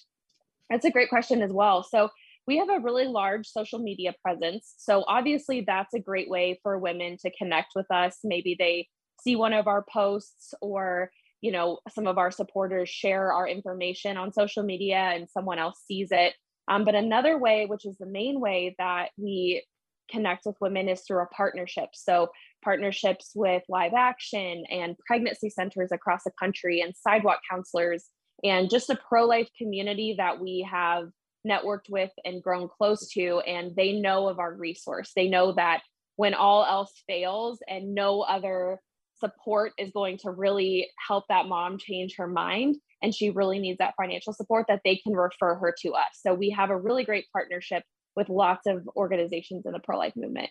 That's 0.71 0.85
a 0.85 0.91
great 0.91 1.09
question 1.09 1.43
as 1.43 1.53
well. 1.53 1.83
So 1.83 2.09
we 2.47 2.59
have 2.59 2.71
a 2.71 2.81
really 2.81 3.07
large 3.07 3.47
social 3.47 3.79
media 3.79 4.15
presence. 4.23 4.75
So 4.79 5.05
obviously 5.07 5.65
that's 5.67 5.95
a 5.95 6.01
great 6.01 6.29
way 6.29 6.59
for 6.63 6.79
women 6.79 7.17
to 7.23 7.31
connect 7.37 7.73
with 7.75 7.87
us. 7.91 8.19
Maybe 8.25 8.57
they 8.59 8.89
see 9.23 9.37
one 9.37 9.53
of 9.53 9.67
our 9.67 9.85
posts 9.93 10.55
or 10.61 11.11
you 11.41 11.53
know 11.53 11.79
some 11.93 12.07
of 12.07 12.19
our 12.19 12.31
supporters 12.31 12.89
share 12.89 13.33
our 13.33 13.47
information 13.47 14.17
on 14.17 14.33
social 14.33 14.63
media 14.63 14.97
and 14.97 15.29
someone 15.29 15.59
else 15.59 15.81
sees 15.87 16.09
it. 16.11 16.35
Um, 16.69 16.85
but 16.85 16.95
another 16.95 17.39
way 17.39 17.67
which 17.67 17.85
is 17.85 17.97
the 17.99 18.07
main 18.07 18.41
way 18.41 18.75
that 18.79 19.11
we 19.17 19.65
connect 20.13 20.47
with 20.47 20.57
women 20.61 20.89
is 20.89 21.03
through 21.07 21.23
a 21.23 21.27
partnership. 21.27 21.89
So 21.95 22.29
partnerships 22.63 23.33
with 23.35 23.63
live 23.69 23.95
action 23.95 24.65
and 24.71 24.97
pregnancy 25.07 25.51
centers 25.51 25.91
across 25.91 26.25
the 26.25 26.33
country 26.39 26.81
and 26.81 26.95
sidewalk 26.95 27.41
counselors 27.51 28.07
and 28.45 28.71
just 28.71 28.91
a 28.91 28.99
pro-life 29.09 29.49
community 29.57 30.15
that 30.19 30.41
we 30.41 30.67
have 30.71 31.09
networked 31.47 31.91
with 31.91 32.11
and 32.25 32.43
grown 32.43 32.69
close 32.69 33.09
to 33.09 33.41
and 33.41 33.75
they 33.77 33.93
know 33.93 34.29
of 34.29 34.39
our 34.39 34.55
resource. 34.55 35.11
They 35.17 35.29
know 35.29 35.53
that 35.53 35.83
when 36.17 36.35
all 36.35 36.65
else 36.65 36.93
fails 37.09 37.59
and 37.69 37.95
no 37.95 38.21
other 38.21 38.81
support 39.19 39.73
is 39.79 39.91
going 39.93 40.19
to 40.19 40.31
really 40.31 40.89
help 41.05 41.25
that 41.29 41.47
mom 41.47 41.79
change 41.79 42.17
her 42.19 42.29
mind 42.29 42.77
and 43.03 43.15
she 43.15 43.31
really 43.31 43.59
needs 43.59 43.79
that 43.79 43.95
financial 43.97 44.33
support 44.33 44.67
that 44.69 44.81
they 44.85 44.97
can 44.97 45.13
refer 45.13 45.57
her 45.57 45.75
to 45.83 45.91
us. 45.91 46.21
So 46.21 46.35
we 46.35 46.51
have 46.51 46.71
a 46.71 46.77
really 46.77 47.05
great 47.05 47.27
partnership 47.33 47.83
with 48.17 48.29
lots 48.29 48.67
of 48.67 48.89
organizations 48.97 49.67
in 49.67 49.73
the 49.73 49.79
pro-life 49.81 50.15
movement 50.17 50.51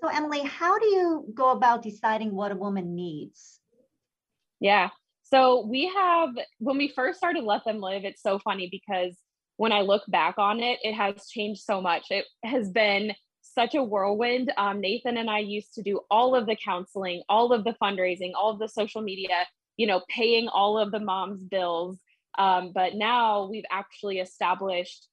so 0.00 0.08
emily 0.08 0.40
how 0.42 0.78
do 0.78 0.86
you 0.86 1.26
go 1.34 1.50
about 1.50 1.82
deciding 1.82 2.34
what 2.34 2.52
a 2.52 2.56
woman 2.56 2.94
needs 2.94 3.60
yeah 4.60 4.88
so 5.24 5.66
we 5.66 5.86
have, 5.86 6.30
when 6.58 6.76
we 6.76 6.92
first 6.94 7.18
started 7.18 7.44
Let 7.44 7.64
Them 7.64 7.80
Live, 7.80 8.04
it's 8.04 8.22
so 8.22 8.38
funny 8.38 8.68
because 8.70 9.16
when 9.56 9.72
I 9.72 9.80
look 9.80 10.02
back 10.06 10.36
on 10.38 10.60
it, 10.60 10.78
it 10.82 10.92
has 10.92 11.28
changed 11.28 11.62
so 11.62 11.80
much. 11.80 12.04
It 12.10 12.26
has 12.44 12.70
been 12.70 13.14
such 13.40 13.74
a 13.74 13.82
whirlwind. 13.82 14.52
Um, 14.56 14.80
Nathan 14.80 15.16
and 15.16 15.30
I 15.30 15.38
used 15.38 15.74
to 15.74 15.82
do 15.82 16.00
all 16.10 16.34
of 16.34 16.46
the 16.46 16.56
counseling, 16.62 17.22
all 17.28 17.52
of 17.52 17.64
the 17.64 17.74
fundraising, 17.82 18.32
all 18.36 18.52
of 18.52 18.58
the 18.58 18.68
social 18.68 19.00
media, 19.00 19.46
you 19.76 19.86
know, 19.86 20.02
paying 20.08 20.48
all 20.48 20.78
of 20.78 20.92
the 20.92 21.00
mom's 21.00 21.42
bills. 21.42 21.98
Um, 22.36 22.72
but 22.74 22.94
now 22.94 23.48
we've 23.50 23.64
actually 23.72 24.18
established 24.18 25.08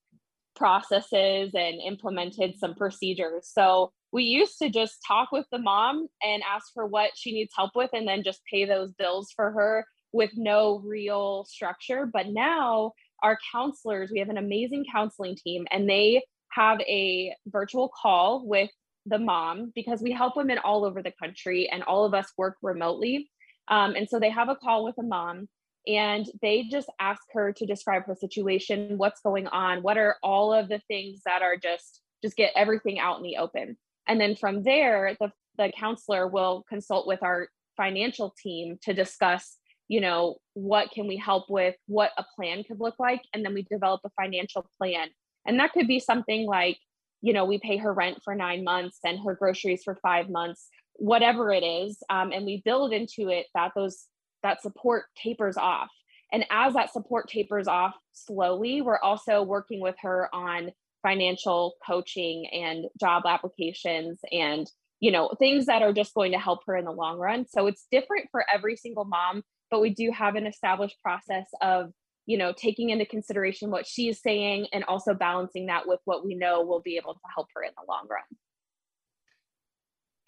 processes 0.62 1.50
and 1.56 1.82
implemented 1.82 2.54
some 2.60 2.76
procedures. 2.76 3.50
So 3.52 3.92
we 4.12 4.26
used 4.26 4.60
to 4.60 4.70
just 4.70 5.00
talk 5.08 5.32
with 5.32 5.48
the 5.52 5.58
mom 5.58 6.08
and 6.22 6.44
ask 6.48 6.68
her 6.76 6.86
what 6.86 7.10
she 7.16 7.32
needs 7.32 7.52
help 7.58 7.72
with 7.74 7.90
and 7.94 8.08
then 8.08 8.22
just 8.24 8.42
pay 8.46 8.66
those 8.66 8.92
bills 8.94 9.34
for 9.36 9.50
her 9.52 9.86
with 10.14 10.30
no 10.36 10.84
real 10.86 11.46
structure. 11.46 12.08
But 12.14 12.28
now 12.28 12.92
our 13.24 13.40
counselors, 13.52 14.12
we 14.14 14.20
have 14.20 14.30
an 14.30 14.38
amazing 14.38 14.86
counseling 14.94 15.36
team, 15.36 15.66
and 15.72 15.90
they 15.90 16.22
have 16.52 16.80
a 16.82 17.34
virtual 17.48 17.90
call 18.00 18.48
with 18.48 18.70
the 19.08 19.18
mom 19.18 19.72
because 19.74 20.00
we 20.00 20.12
help 20.12 20.36
women 20.36 20.60
all 20.60 20.86
over 20.86 21.02
the 21.02 21.14
country 21.20 21.68
and 21.72 21.82
all 21.84 22.06
of 22.06 22.14
us 22.14 22.32
work 22.38 22.58
remotely. 22.62 23.32
Um, 23.68 23.96
and 23.96 24.08
so 24.08 24.20
they 24.20 24.30
have 24.30 24.50
a 24.50 24.56
call 24.56 24.86
with 24.86 24.96
a 25.00 25.04
mom 25.04 25.48
and 25.88 26.28
they 26.42 26.64
just 26.64 26.90
ask 27.00 27.22
her 27.34 27.52
to 27.54 27.66
describe 27.66 28.06
her 28.06 28.16
situation, 28.16 28.98
what's 28.98 29.22
going 29.22 29.48
on, 29.48 29.82
what 29.82 29.98
are 29.98 30.18
all 30.22 30.54
of 30.54 30.70
the 30.70 30.82
things 30.88 31.22
that 31.26 31.42
are 31.42 31.58
just 31.58 32.02
just 32.24 32.38
get 32.38 32.54
everything 32.56 33.00
out 33.00 33.18
in 33.18 33.24
the 33.24 33.38
open. 33.38 33.78
And 34.08 34.22
then 34.22 34.36
from 34.36 34.62
there, 34.62 35.16
the, 35.20 35.32
the 35.58 35.72
counselor 35.76 36.28
will 36.28 36.64
consult 36.70 37.08
with 37.08 37.24
our 37.24 37.48
financial 37.78 38.34
team 38.42 38.78
to 38.84 38.94
discuss 38.94 39.58
you 39.88 40.00
know 40.00 40.38
what 40.54 40.90
can 40.92 41.06
we 41.06 41.18
help 41.18 41.50
with 41.50 41.76
what 41.88 42.12
a 42.18 42.24
plan 42.36 42.64
could 42.64 42.80
look 42.80 42.96
like 42.98 43.22
and 43.34 43.44
then 43.44 43.54
we 43.54 43.64
develop 43.64 44.00
a 44.06 44.10
financial 44.22 44.66
plan 44.78 45.10
and 45.46 45.60
that 45.60 45.74
could 45.74 45.88
be 45.88 46.00
something 46.00 46.46
like 46.46 46.78
you 47.22 47.34
know 47.34 47.44
we 47.44 47.60
pay 47.60 47.76
her 47.76 47.94
rent 47.94 48.18
for 48.24 48.34
nine 48.34 48.64
months 48.64 49.00
and 49.04 49.20
her 49.20 49.36
groceries 49.36 49.84
for 49.84 50.00
five 50.02 50.30
months 50.30 50.70
whatever 50.96 51.52
it 51.52 51.64
is 51.64 51.98
um, 52.10 52.32
and 52.32 52.46
we 52.46 52.62
build 52.64 52.94
into 52.94 53.28
it 53.30 53.48
that 53.54 53.72
those 53.76 54.06
that 54.44 54.62
support 54.62 55.06
tapers 55.16 55.58
off. 55.58 55.90
And 56.34 56.46
as 56.50 56.74
that 56.74 56.94
support 56.94 57.28
tapers 57.30 57.68
off 57.68 57.96
slowly 58.14 58.82
we're 58.82 59.00
also 59.00 59.44
working 59.44 59.82
with 59.82 59.96
her 60.02 60.34
on 60.34 60.72
financial 61.02 61.74
coaching 61.86 62.48
and 62.52 62.86
job 63.00 63.24
applications 63.26 64.20
and 64.32 64.70
you 65.00 65.12
know 65.12 65.34
things 65.40 65.66
that 65.66 65.82
are 65.82 65.94
just 65.94 66.14
going 66.14 66.32
to 66.32 66.40
help 66.40 66.60
her 66.68 66.76
in 66.76 66.86
the 66.86 66.92
long 66.92 67.18
run. 67.18 67.46
So 67.48 67.68
it's 67.68 67.88
different 67.92 68.28
for 68.32 68.46
every 68.54 68.76
single 68.76 69.06
mom 69.06 69.44
but 69.72 69.82
we 69.82 69.90
do 69.90 70.12
have 70.12 70.36
an 70.36 70.46
established 70.46 71.02
process 71.02 71.48
of 71.62 71.92
you 72.28 72.38
know 72.38 72.54
taking 72.56 72.92
into 72.92 73.06
consideration 73.06 73.72
what 73.72 73.88
she's 73.88 74.22
saying 74.22 74.68
and 74.74 74.84
also 74.84 75.14
balancing 75.14 75.68
that 75.68 75.88
with 75.88 76.02
what 76.06 76.24
we 76.26 76.36
know 76.36 76.62
will 76.64 76.82
be 76.82 76.98
able 76.98 77.14
to 77.14 77.20
help 77.34 77.48
her 77.56 77.64
in 77.64 77.72
the 77.78 77.86
long 77.88 78.06
run. 78.10 78.22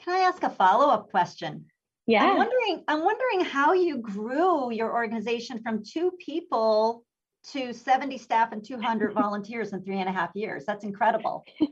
Can 0.03 0.15
i 0.15 0.19
ask 0.19 0.41
a 0.43 0.49
follow-up 0.49 1.11
question 1.11 1.65
yeah. 2.07 2.23
i'm 2.23 2.37
wondering 2.37 2.83
i'm 2.87 3.03
wondering 3.03 3.45
how 3.45 3.73
you 3.73 3.97
grew 3.97 4.71
your 4.71 4.93
organization 4.93 5.61
from 5.61 5.83
two 5.83 6.11
people 6.23 7.03
to 7.51 7.73
70 7.73 8.17
staff 8.17 8.51
and 8.51 8.63
200 8.65 9.13
volunteers 9.21 9.73
in 9.73 9.83
three 9.83 9.99
and 9.99 10.07
a 10.07 10.13
half 10.13 10.29
years. 10.33 10.63
That's 10.65 10.83
incredible. 10.83 11.43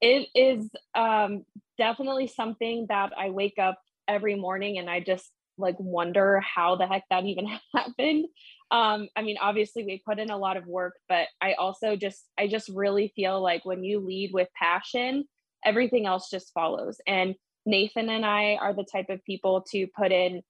It 0.00 0.28
is 0.34 0.68
um, 0.94 1.44
definitely 1.78 2.26
something 2.26 2.86
that 2.88 3.12
i 3.16 3.30
wake 3.30 3.58
up 3.60 3.78
every 4.08 4.34
morning 4.34 4.78
and 4.78 4.90
i 4.90 4.98
just 4.98 5.30
like 5.58 5.76
wonder 5.78 6.40
how 6.40 6.74
the 6.74 6.86
heck 6.86 7.04
that 7.10 7.24
even 7.24 7.46
happened. 7.74 8.26
Um 8.72 9.08
i 9.14 9.22
mean 9.22 9.36
obviously 9.40 9.84
we 9.84 10.02
put 10.04 10.18
in 10.18 10.30
a 10.30 10.36
lot 10.36 10.56
of 10.56 10.66
work 10.66 10.94
but 11.08 11.28
i 11.40 11.52
also 11.52 11.94
just 11.94 12.24
i 12.36 12.48
just 12.48 12.68
really 12.70 13.12
feel 13.14 13.40
like 13.40 13.64
when 13.64 13.84
you 13.84 14.00
lead 14.00 14.30
with 14.32 14.48
passion 14.58 15.24
everything 15.64 16.06
else 16.06 16.30
just 16.30 16.52
follows. 16.52 17.00
And 17.06 17.34
nathan 17.70 18.08
and 18.10 18.26
i 18.26 18.56
are 18.56 18.74
the 18.74 18.84
type 18.84 19.08
of 19.08 19.24
people 19.24 19.62
to 19.62 19.86
put 19.96 20.12
in 20.12 20.42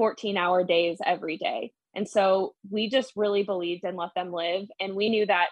14 0.00 0.38
hour 0.38 0.64
days 0.64 0.96
every 1.04 1.36
day. 1.36 1.72
And 1.94 2.08
so 2.08 2.54
we 2.70 2.88
just 2.88 3.12
really 3.16 3.42
believed 3.42 3.84
in 3.84 3.96
let 3.96 4.14
them 4.14 4.32
live. 4.32 4.66
And 4.80 4.94
we 4.94 5.10
knew 5.10 5.26
that 5.26 5.48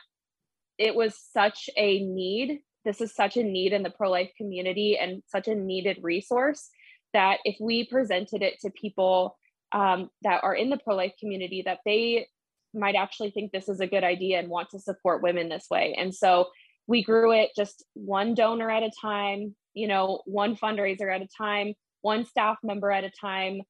it 0.78 0.94
was 0.94 1.14
such 1.34 1.68
a 1.76 2.00
need 2.00 2.60
this 2.84 3.00
is 3.02 3.14
such 3.14 3.36
a 3.36 3.42
need 3.42 3.74
in 3.74 3.82
the 3.82 3.90
pro-life 3.90 4.30
community 4.38 4.96
and 4.96 5.22
such 5.26 5.46
a 5.46 5.54
needed 5.54 5.98
resource 6.00 6.70
that 7.12 7.38
if 7.44 7.56
we 7.60 7.84
presented 7.84 8.40
it 8.40 8.58
to 8.60 8.70
people 8.70 9.36
um, 9.72 10.08
that 10.22 10.42
are 10.42 10.54
in 10.54 10.70
the 10.70 10.78
pro-life 10.78 11.12
community 11.20 11.60
that 11.66 11.80
they 11.84 12.28
might 12.72 12.94
actually 12.94 13.30
think 13.30 13.52
this 13.52 13.68
is 13.68 13.80
a 13.80 13.86
good 13.86 14.04
idea 14.04 14.38
and 14.38 14.48
want 14.48 14.70
to 14.70 14.78
support 14.78 15.22
women 15.22 15.50
this 15.50 15.66
way. 15.70 15.96
And 15.98 16.14
so 16.14 16.46
we 16.86 17.02
grew 17.02 17.32
it 17.32 17.50
just 17.54 17.84
one 17.92 18.34
donor 18.34 18.70
at 18.70 18.84
a 18.84 18.92
time 19.02 19.54
you 19.78 19.88
know 19.88 20.22
one 20.26 20.56
fundraiser 20.56 21.14
at 21.14 21.22
a 21.22 21.28
time 21.36 21.74
one 22.00 22.24
staff 22.24 22.56
member 22.62 22.90
at 22.90 23.04
a 23.04 23.10
time 23.10 23.60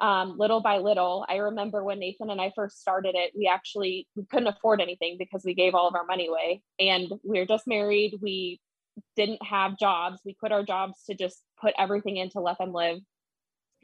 um, 0.00 0.36
little 0.38 0.60
by 0.60 0.78
little 0.78 1.26
i 1.28 1.36
remember 1.36 1.84
when 1.84 1.98
nathan 1.98 2.30
and 2.30 2.40
i 2.40 2.52
first 2.56 2.80
started 2.80 3.14
it 3.14 3.32
we 3.36 3.46
actually 3.46 4.06
we 4.16 4.24
couldn't 4.24 4.48
afford 4.48 4.80
anything 4.80 5.16
because 5.18 5.42
we 5.44 5.54
gave 5.54 5.74
all 5.74 5.88
of 5.88 5.94
our 5.94 6.06
money 6.06 6.28
away 6.28 6.62
and 6.78 7.12
we 7.22 7.38
were 7.38 7.46
just 7.46 7.66
married 7.66 8.18
we 8.22 8.60
didn't 9.16 9.42
have 9.42 9.78
jobs. 9.78 10.20
We 10.24 10.34
quit 10.34 10.52
our 10.52 10.62
jobs 10.62 11.04
to 11.06 11.14
just 11.14 11.42
put 11.60 11.74
everything 11.78 12.16
in 12.16 12.30
to 12.30 12.40
let 12.40 12.58
them 12.58 12.72
live. 12.72 12.98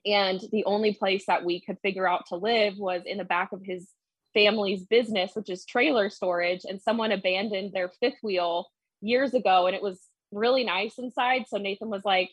And 0.04 0.40
the 0.52 0.64
only 0.64 0.94
place 0.94 1.24
that 1.26 1.44
we 1.44 1.60
could 1.60 1.78
figure 1.82 2.08
out 2.08 2.26
to 2.28 2.36
live 2.36 2.74
was 2.78 3.02
in 3.04 3.18
the 3.18 3.24
back 3.24 3.52
of 3.52 3.62
his 3.64 3.88
family's 4.34 4.84
business, 4.84 5.32
which 5.34 5.50
is 5.50 5.64
trailer 5.64 6.10
storage, 6.10 6.60
and 6.64 6.80
someone 6.80 7.12
abandoned 7.12 7.72
their 7.72 7.90
fifth 8.00 8.18
wheel 8.22 8.66
years 9.00 9.34
ago, 9.34 9.66
and 9.66 9.74
it 9.74 9.82
was 9.82 10.00
really 10.32 10.64
nice 10.64 10.98
inside. 10.98 11.46
So 11.48 11.58
Nathan 11.58 11.90
was 11.90 12.04
like, 12.04 12.30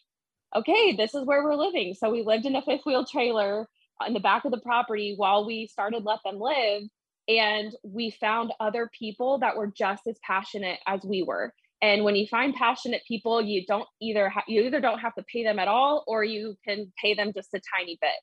"Okay, 0.55 0.95
this 0.95 1.15
is 1.15 1.25
where 1.25 1.43
we're 1.43 1.55
living." 1.55 1.93
So 1.95 2.09
we 2.12 2.23
lived 2.23 2.45
in 2.45 2.55
a 2.55 2.62
fifth 2.62 2.85
wheel 2.85 3.05
trailer 3.05 3.67
in 4.07 4.13
the 4.13 4.19
back 4.19 4.45
of 4.45 4.51
the 4.51 4.59
property 4.59 5.13
while 5.15 5.45
we 5.45 5.67
started 5.67 6.03
Let 6.03 6.19
Them 6.23 6.39
Live, 6.39 6.83
and 7.27 7.75
we 7.83 8.12
found 8.12 8.53
other 8.59 8.89
people 8.97 9.39
that 9.39 9.55
were 9.57 9.67
just 9.67 10.07
as 10.07 10.19
passionate 10.23 10.79
as 10.88 11.03
we 11.03 11.23
were. 11.23 11.53
And 11.81 12.03
when 12.03 12.15
you 12.15 12.27
find 12.27 12.53
passionate 12.55 13.03
people, 13.07 13.41
you 13.41 13.65
don't 13.65 13.88
either 14.01 14.29
ha- 14.29 14.45
you 14.47 14.63
either 14.63 14.79
don't 14.79 15.00
have 15.00 15.15
to 15.15 15.23
pay 15.23 15.43
them 15.43 15.59
at 15.59 15.67
all, 15.67 16.03
or 16.07 16.23
you 16.23 16.55
can 16.65 16.91
pay 17.01 17.13
them 17.13 17.33
just 17.33 17.53
a 17.53 17.62
tiny 17.77 17.97
bit. 18.01 18.15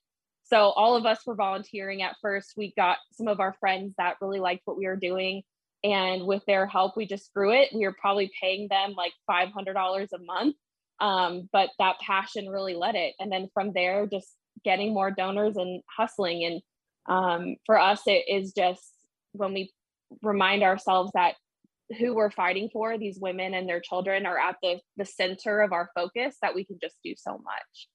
So 0.43 0.71
all 0.71 0.95
of 0.95 1.05
us 1.05 1.19
were 1.25 1.35
volunteering 1.35 2.01
at 2.01 2.15
first. 2.21 2.53
We 2.57 2.73
got 2.75 2.97
some 3.13 3.27
of 3.27 3.39
our 3.39 3.53
friends 3.59 3.93
that 3.97 4.17
really 4.19 4.39
liked 4.39 4.63
what 4.65 4.77
we 4.77 4.87
were 4.87 4.97
doing. 4.97 5.43
And 5.83 6.25
with 6.25 6.43
their 6.45 6.67
help, 6.67 6.95
we 6.95 7.07
just 7.07 7.33
grew 7.33 7.51
it. 7.53 7.69
We 7.73 7.85
were 7.85 7.95
probably 7.99 8.31
paying 8.39 8.67
them 8.69 8.93
like 8.93 9.13
$500 9.29 10.07
a 10.13 10.17
month. 10.19 10.55
Um, 10.99 11.49
but 11.51 11.69
that 11.79 11.99
passion 11.99 12.47
really 12.47 12.75
led 12.75 12.95
it. 12.95 13.15
And 13.19 13.31
then 13.31 13.49
from 13.53 13.73
there, 13.73 14.05
just 14.05 14.35
getting 14.63 14.93
more 14.93 15.09
donors 15.09 15.57
and 15.57 15.81
hustling. 15.89 16.43
And 16.45 16.61
um, 17.09 17.55
for 17.65 17.79
us, 17.79 18.01
it 18.05 18.25
is 18.27 18.53
just 18.53 18.83
when 19.31 19.53
we 19.53 19.71
remind 20.21 20.61
ourselves 20.61 21.11
that 21.15 21.35
who 21.97 22.13
we're 22.13 22.31
fighting 22.31 22.69
for, 22.71 22.97
these 22.97 23.19
women 23.19 23.53
and 23.53 23.67
their 23.67 23.81
children, 23.81 24.25
are 24.25 24.37
at 24.37 24.57
the, 24.61 24.79
the 24.97 25.05
center 25.05 25.61
of 25.61 25.73
our 25.73 25.89
focus, 25.95 26.37
that 26.41 26.55
we 26.55 26.63
can 26.63 26.77
just 26.81 26.95
do 27.03 27.13
so 27.17 27.31
much. 27.31 27.87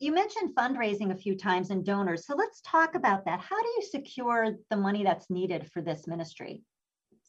You 0.00 0.12
mentioned 0.12 0.54
fundraising 0.54 1.10
a 1.10 1.16
few 1.16 1.36
times 1.36 1.70
and 1.70 1.84
donors. 1.84 2.24
So 2.24 2.36
let's 2.36 2.60
talk 2.60 2.94
about 2.94 3.24
that. 3.24 3.40
How 3.40 3.60
do 3.60 3.68
you 3.76 3.82
secure 3.90 4.56
the 4.70 4.76
money 4.76 5.02
that's 5.02 5.28
needed 5.28 5.70
for 5.72 5.82
this 5.82 6.06
ministry? 6.06 6.62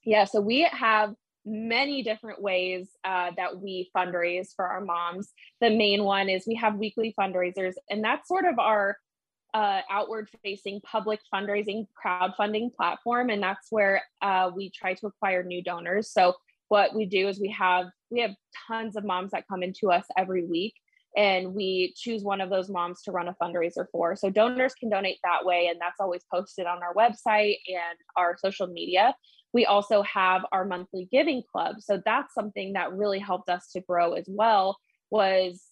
Yeah, 0.04 0.26
so 0.26 0.40
we 0.40 0.62
have 0.72 1.16
many 1.46 2.04
different 2.04 2.42
ways 2.42 2.90
uh, 3.04 3.32
that 3.38 3.60
we 3.60 3.90
fundraise 3.96 4.50
for 4.56 4.68
our 4.68 4.82
moms. 4.82 5.34
The 5.62 5.72
main 5.72 6.04
one 6.04 6.30
is 6.30 6.46
we 6.48 6.56
have 6.56 6.76
weekly 6.76 7.14
fundraisers, 7.20 7.74
and 7.90 8.04
that's 8.04 8.28
sort 8.28 8.46
of 8.46 8.60
our 8.60 8.98
uh, 9.56 9.82
outward 9.90 10.30
facing 10.44 10.80
public 10.82 11.20
fundraising 11.34 11.88
crowdfunding 12.04 12.72
platform. 12.76 13.32
And 13.32 13.42
that's 13.42 13.68
where 13.72 14.04
uh, 14.22 14.52
we 14.56 14.70
try 14.70 14.94
to 14.94 15.08
acquire 15.08 15.42
new 15.42 15.64
donors. 15.64 16.12
So, 16.12 16.36
what 16.68 16.94
we 16.94 17.08
do 17.08 17.28
is 17.28 17.40
we 17.40 17.50
have 17.58 17.88
we 18.12 18.22
have 18.22 18.36
tons 18.68 18.96
of 18.96 19.04
moms 19.04 19.32
that 19.32 19.48
come 19.48 19.64
into 19.64 19.92
us 19.92 20.06
every 20.16 20.46
week 20.46 20.76
and 21.16 21.54
we 21.54 21.94
choose 21.98 22.24
one 22.24 22.42
of 22.42 22.50
those 22.50 22.70
moms 22.70 23.02
to 23.04 23.12
run 23.12 23.28
a 23.28 23.36
fundraiser 23.42 23.86
for. 23.92 24.16
So 24.16 24.30
donors 24.30 24.74
can 24.76 24.90
donate 24.90 25.18
that 25.24 25.46
way, 25.46 25.68
and 25.68 25.80
that's 25.80 26.00
always 26.00 26.24
posted 26.32 26.66
on 26.66 26.82
our 26.84 26.94
website 26.94 27.58
and 27.68 27.98
our 28.16 28.38
social 28.38 28.68
media. 28.68 29.16
We 29.52 29.66
also 29.66 30.04
have 30.04 30.44
our 30.52 30.66
monthly 30.66 31.08
giving 31.12 31.42
club. 31.52 31.78
So 31.80 32.02
that's 32.06 32.34
something 32.34 32.74
that 32.74 32.94
really 32.94 33.20
helped 33.20 33.50
us 33.50 33.72
to 33.74 33.82
grow 33.82 34.14
as 34.14 34.26
well 34.28 34.78
was 35.10 35.64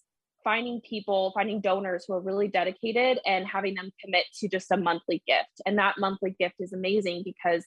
finding 0.42 0.80
people, 0.80 1.30
finding 1.34 1.60
donors 1.60 2.04
who 2.06 2.14
are 2.14 2.20
really 2.20 2.48
dedicated 2.48 3.20
and 3.26 3.46
having 3.46 3.74
them 3.74 3.90
commit 4.02 4.24
to 4.40 4.48
just 4.48 4.70
a 4.70 4.76
monthly 4.76 5.22
gift. 5.26 5.60
And 5.66 5.78
that 5.78 5.96
monthly 5.98 6.34
gift 6.38 6.56
is 6.58 6.72
amazing 6.72 7.22
because 7.24 7.64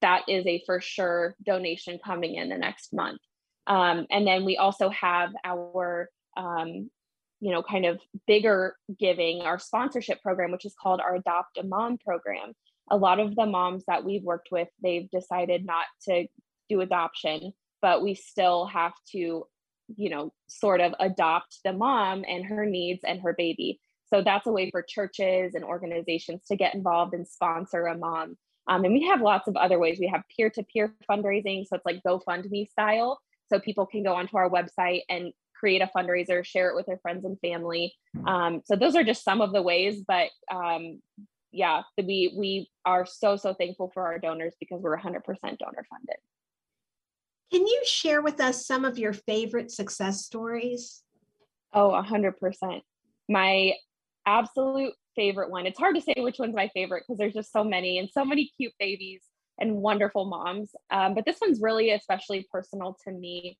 that 0.00 0.22
is 0.28 0.46
a 0.46 0.62
for 0.64 0.80
sure 0.80 1.34
donation 1.44 1.98
coming 2.02 2.36
in 2.36 2.48
the 2.48 2.56
next 2.56 2.92
month. 2.92 3.20
Um, 3.66 4.06
and 4.10 4.26
then 4.26 4.44
we 4.44 4.56
also 4.56 4.88
have 4.90 5.32
our 5.44 6.08
um, 6.36 6.90
you 7.40 7.52
know, 7.52 7.62
kind 7.62 7.86
of 7.86 8.00
bigger 8.26 8.76
giving, 8.98 9.42
our 9.42 9.58
sponsorship 9.58 10.22
program, 10.22 10.52
which 10.52 10.64
is 10.66 10.74
called 10.80 11.00
our 11.00 11.16
Adopt 11.16 11.58
a 11.58 11.62
Mom 11.62 11.98
program. 11.98 12.52
A 12.90 12.96
lot 12.96 13.20
of 13.20 13.34
the 13.34 13.46
moms 13.46 13.84
that 13.86 14.04
we've 14.04 14.22
worked 14.22 14.48
with, 14.50 14.68
they've 14.82 15.10
decided 15.10 15.64
not 15.64 15.86
to 16.02 16.26
do 16.68 16.80
adoption, 16.80 17.52
but 17.80 18.02
we 18.02 18.14
still 18.14 18.66
have 18.66 18.92
to, 19.12 19.46
you 19.96 20.10
know, 20.10 20.32
sort 20.48 20.80
of 20.80 20.94
adopt 21.00 21.58
the 21.64 21.72
mom 21.72 22.24
and 22.28 22.44
her 22.44 22.66
needs 22.66 23.00
and 23.04 23.20
her 23.20 23.34
baby. 23.36 23.80
So 24.06 24.22
that's 24.22 24.46
a 24.46 24.52
way 24.52 24.70
for 24.70 24.82
churches 24.82 25.54
and 25.54 25.64
organizations 25.64 26.42
to 26.48 26.56
get 26.56 26.74
involved 26.74 27.14
and 27.14 27.26
sponsor 27.26 27.86
a 27.86 27.96
mom. 27.96 28.36
Um, 28.68 28.84
and 28.84 28.92
we 28.92 29.06
have 29.06 29.20
lots 29.20 29.48
of 29.48 29.56
other 29.56 29.78
ways. 29.78 29.98
We 29.98 30.08
have 30.08 30.22
peer 30.36 30.50
to 30.50 30.62
peer 30.64 30.94
fundraising. 31.08 31.66
So 31.66 31.76
it's 31.76 31.86
like 31.86 32.02
GoFundMe 32.06 32.68
style. 32.68 33.20
So 33.48 33.58
people 33.58 33.86
can 33.86 34.02
go 34.02 34.14
onto 34.14 34.36
our 34.36 34.50
website 34.50 35.02
and 35.08 35.32
create 35.60 35.82
a 35.82 35.90
fundraiser, 35.94 36.44
share 36.44 36.70
it 36.70 36.74
with 36.74 36.86
their 36.86 36.98
friends 36.98 37.24
and 37.26 37.38
family. 37.40 37.94
Um, 38.26 38.62
so 38.64 38.74
those 38.74 38.96
are 38.96 39.04
just 39.04 39.22
some 39.22 39.42
of 39.42 39.52
the 39.52 39.62
ways, 39.62 40.02
but 40.08 40.30
um, 40.50 41.00
yeah, 41.52 41.82
we 41.98 42.32
we 42.36 42.70
are 42.86 43.04
so 43.04 43.36
so 43.36 43.52
thankful 43.52 43.90
for 43.92 44.06
our 44.06 44.18
donors 44.18 44.54
because 44.58 44.80
we're 44.80 44.98
100% 44.98 45.04
donor 45.04 45.86
funded. 45.90 46.16
Can 47.52 47.66
you 47.66 47.82
share 47.84 48.22
with 48.22 48.40
us 48.40 48.66
some 48.66 48.84
of 48.84 48.98
your 48.98 49.12
favorite 49.12 49.70
success 49.70 50.24
stories? 50.24 51.02
Oh, 51.72 51.90
100%. 51.90 52.80
My 53.28 53.74
absolute 54.24 54.94
favorite 55.16 55.50
one. 55.50 55.66
It's 55.66 55.78
hard 55.78 55.96
to 55.96 56.00
say 56.00 56.14
which 56.18 56.38
one's 56.38 56.54
my 56.54 56.68
favorite 56.68 57.04
because 57.06 57.18
there's 57.18 57.34
just 57.34 57.52
so 57.52 57.64
many 57.64 57.98
and 57.98 58.08
so 58.08 58.24
many 58.24 58.50
cute 58.56 58.72
babies 58.78 59.22
and 59.58 59.76
wonderful 59.76 60.26
moms. 60.26 60.70
Um, 60.90 61.14
but 61.14 61.24
this 61.24 61.38
one's 61.40 61.60
really 61.60 61.90
especially 61.90 62.46
personal 62.52 62.96
to 63.04 63.12
me 63.12 63.58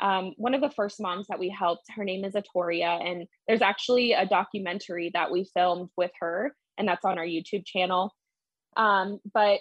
um, 0.00 0.34
one 0.36 0.54
of 0.54 0.60
the 0.60 0.70
first 0.70 1.00
moms 1.00 1.26
that 1.28 1.38
we 1.38 1.48
helped, 1.48 1.84
her 1.94 2.04
name 2.04 2.24
is 2.24 2.34
Atoria, 2.34 3.00
and 3.02 3.26
there's 3.48 3.62
actually 3.62 4.12
a 4.12 4.26
documentary 4.26 5.10
that 5.14 5.30
we 5.30 5.48
filmed 5.54 5.88
with 5.96 6.10
her, 6.20 6.54
and 6.76 6.86
that's 6.86 7.04
on 7.04 7.18
our 7.18 7.24
YouTube 7.24 7.64
channel. 7.64 8.14
Um, 8.76 9.20
but 9.32 9.60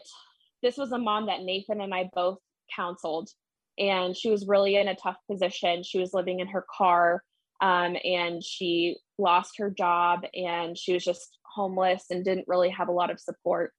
this 0.61 0.77
was 0.77 0.91
a 0.91 0.97
mom 0.97 1.27
that 1.27 1.41
Nathan 1.41 1.79
and 1.79 1.93
I 1.93 2.09
both 2.13 2.39
counseled, 2.75 3.29
and 3.77 4.15
she 4.15 4.29
was 4.29 4.47
really 4.47 4.75
in 4.75 4.87
a 4.87 4.95
tough 4.95 5.17
position. 5.29 5.83
She 5.83 5.99
was 5.99 6.13
living 6.13 6.41
in 6.41 6.47
her 6.47 6.65
car, 6.77 7.23
um, 7.61 7.95
and 8.03 8.43
she 8.43 8.97
lost 9.17 9.53
her 9.59 9.69
job, 9.69 10.21
and 10.33 10.77
she 10.77 10.93
was 10.93 11.05
just 11.05 11.37
homeless 11.43 12.05
and 12.09 12.25
didn't 12.25 12.49
really 12.49 12.69
have 12.71 12.89
a 12.89 12.93
lot 12.93 13.09
of 13.09 13.21
support. 13.21 13.71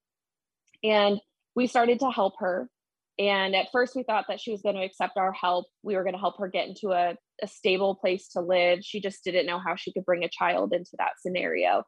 And 0.83 1.21
we 1.55 1.67
started 1.67 2.01
to 2.01 2.11
help 2.11 2.35
her 2.39 2.71
and 3.19 3.57
at 3.57 3.69
first, 3.73 3.97
we 3.97 4.03
thought 4.03 4.27
that 4.29 4.41
she 4.41 4.51
was 4.51 4.61
going 4.61 4.75
to 4.75 4.85
accept 4.85 5.17
our 5.17 5.33
help. 5.33 5.67
We 5.83 5.97
were 5.97 6.03
going 6.03 6.15
to 6.15 6.21
help 6.21 6.39
her 6.39 6.49
get 6.49 6.69
into 6.69 6.91
a, 6.91 7.17
a, 7.43 7.47
stable 7.47 7.95
place 7.95 8.29
to 8.29 8.41
live. 8.41 8.81
She 8.83 9.01
just 9.01 9.25
didn't 9.25 9.47
know 9.47 9.59
how 9.59 9.75
she 9.75 9.93
could 9.93 10.05
bring 10.05 10.23
a 10.23 10.29
child 10.29 10.75
into 10.75 10.91
that 10.99 11.13
scenario. 11.21 11.85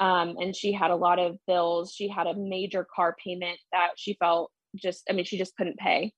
Um, 0.00 0.36
and 0.40 0.56
she 0.56 0.72
had 0.72 0.90
a 0.90 0.96
lot 0.96 1.20
of 1.20 1.36
bills. 1.46 1.92
She 1.94 2.08
had 2.08 2.26
a 2.26 2.34
major 2.34 2.84
car 2.96 3.14
payment 3.24 3.58
that 3.70 3.90
she 3.96 4.16
felt 4.18 4.50
just, 4.74 5.04
I 5.08 5.12
mean, 5.12 5.24
she 5.24 5.38
just 5.38 5.54
couldn't 5.56 5.78
pay. 5.78 6.12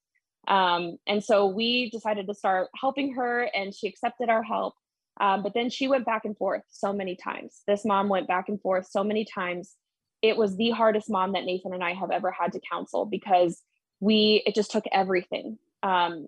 Um, 0.48 0.96
and 1.07 1.22
so 1.22 1.46
we 1.46 1.90
decided 1.90 2.27
to 2.29 2.35
start 2.35 2.68
helping 2.81 3.14
her, 3.14 3.48
and 3.55 3.74
she 3.74 3.88
accepted 3.88 4.29
our 4.29 4.42
help. 4.42 4.74
Um, 5.20 5.42
but 5.42 5.55
then 5.55 5.70
she 5.70 5.88
went 5.88 6.07
back 6.07 6.24
and 6.24 6.37
forth 6.37 6.62
so 6.70 6.92
many 6.92 7.16
times. 7.16 7.62
This 7.66 7.85
mom 7.85 8.09
went 8.09 8.29
back 8.29 8.48
and 8.48 8.61
forth 8.61 8.87
so 8.90 9.05
many 9.05 9.27
times. 9.33 9.74
It 10.22 10.37
was 10.37 10.57
the 10.57 10.70
hardest 10.70 11.11
mom 11.11 11.33
that 11.33 11.44
Nathan 11.44 11.74
and 11.74 11.85
I 11.85 11.92
have 11.92 12.11
ever 12.11 12.31
had 12.31 12.53
to 12.53 12.61
counsel 12.70 13.07
because 13.07 13.62
we 14.05 14.43
it 14.45 14.55
just 14.55 14.71
took 14.71 14.85
everything 14.93 15.59
um, 15.83 16.27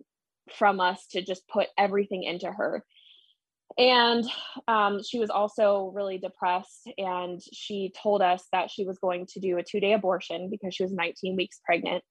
from 0.56 0.80
us 0.80 1.06
to 1.10 1.22
just 1.22 1.46
put 1.46 1.68
everything 1.76 2.22
into 2.22 2.50
her. 2.50 2.82
And 3.76 4.24
um, 4.66 5.02
she 5.02 5.18
was 5.18 5.28
also 5.28 5.92
really 5.94 6.16
depressed 6.16 6.88
and 6.96 7.40
she 7.52 7.92
told 8.02 8.22
us 8.22 8.44
that 8.52 8.70
she 8.70 8.86
was 8.86 8.98
going 8.98 9.26
to 9.26 9.40
do 9.40 9.58
a 9.58 9.62
two 9.62 9.80
day 9.80 9.92
abortion 9.92 10.48
because 10.50 10.74
she 10.74 10.84
was 10.84 10.92
19 10.92 11.36
weeks 11.36 11.60
pregnant. 11.64 12.02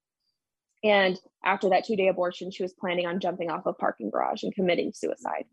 And 0.83 1.17
after 1.43 1.69
that 1.69 1.85
two 1.85 1.95
day 1.95 2.09
abortion 2.09 2.51
she 2.51 2.61
was 2.61 2.73
planning 2.73 3.07
on 3.07 3.19
jumping 3.19 3.49
off 3.49 3.65
a 3.65 3.73
parking 3.73 4.11
garage 4.11 4.43
and 4.43 4.53
committing 4.53 4.91
suicide. 4.93 5.45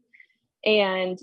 And 0.64 1.18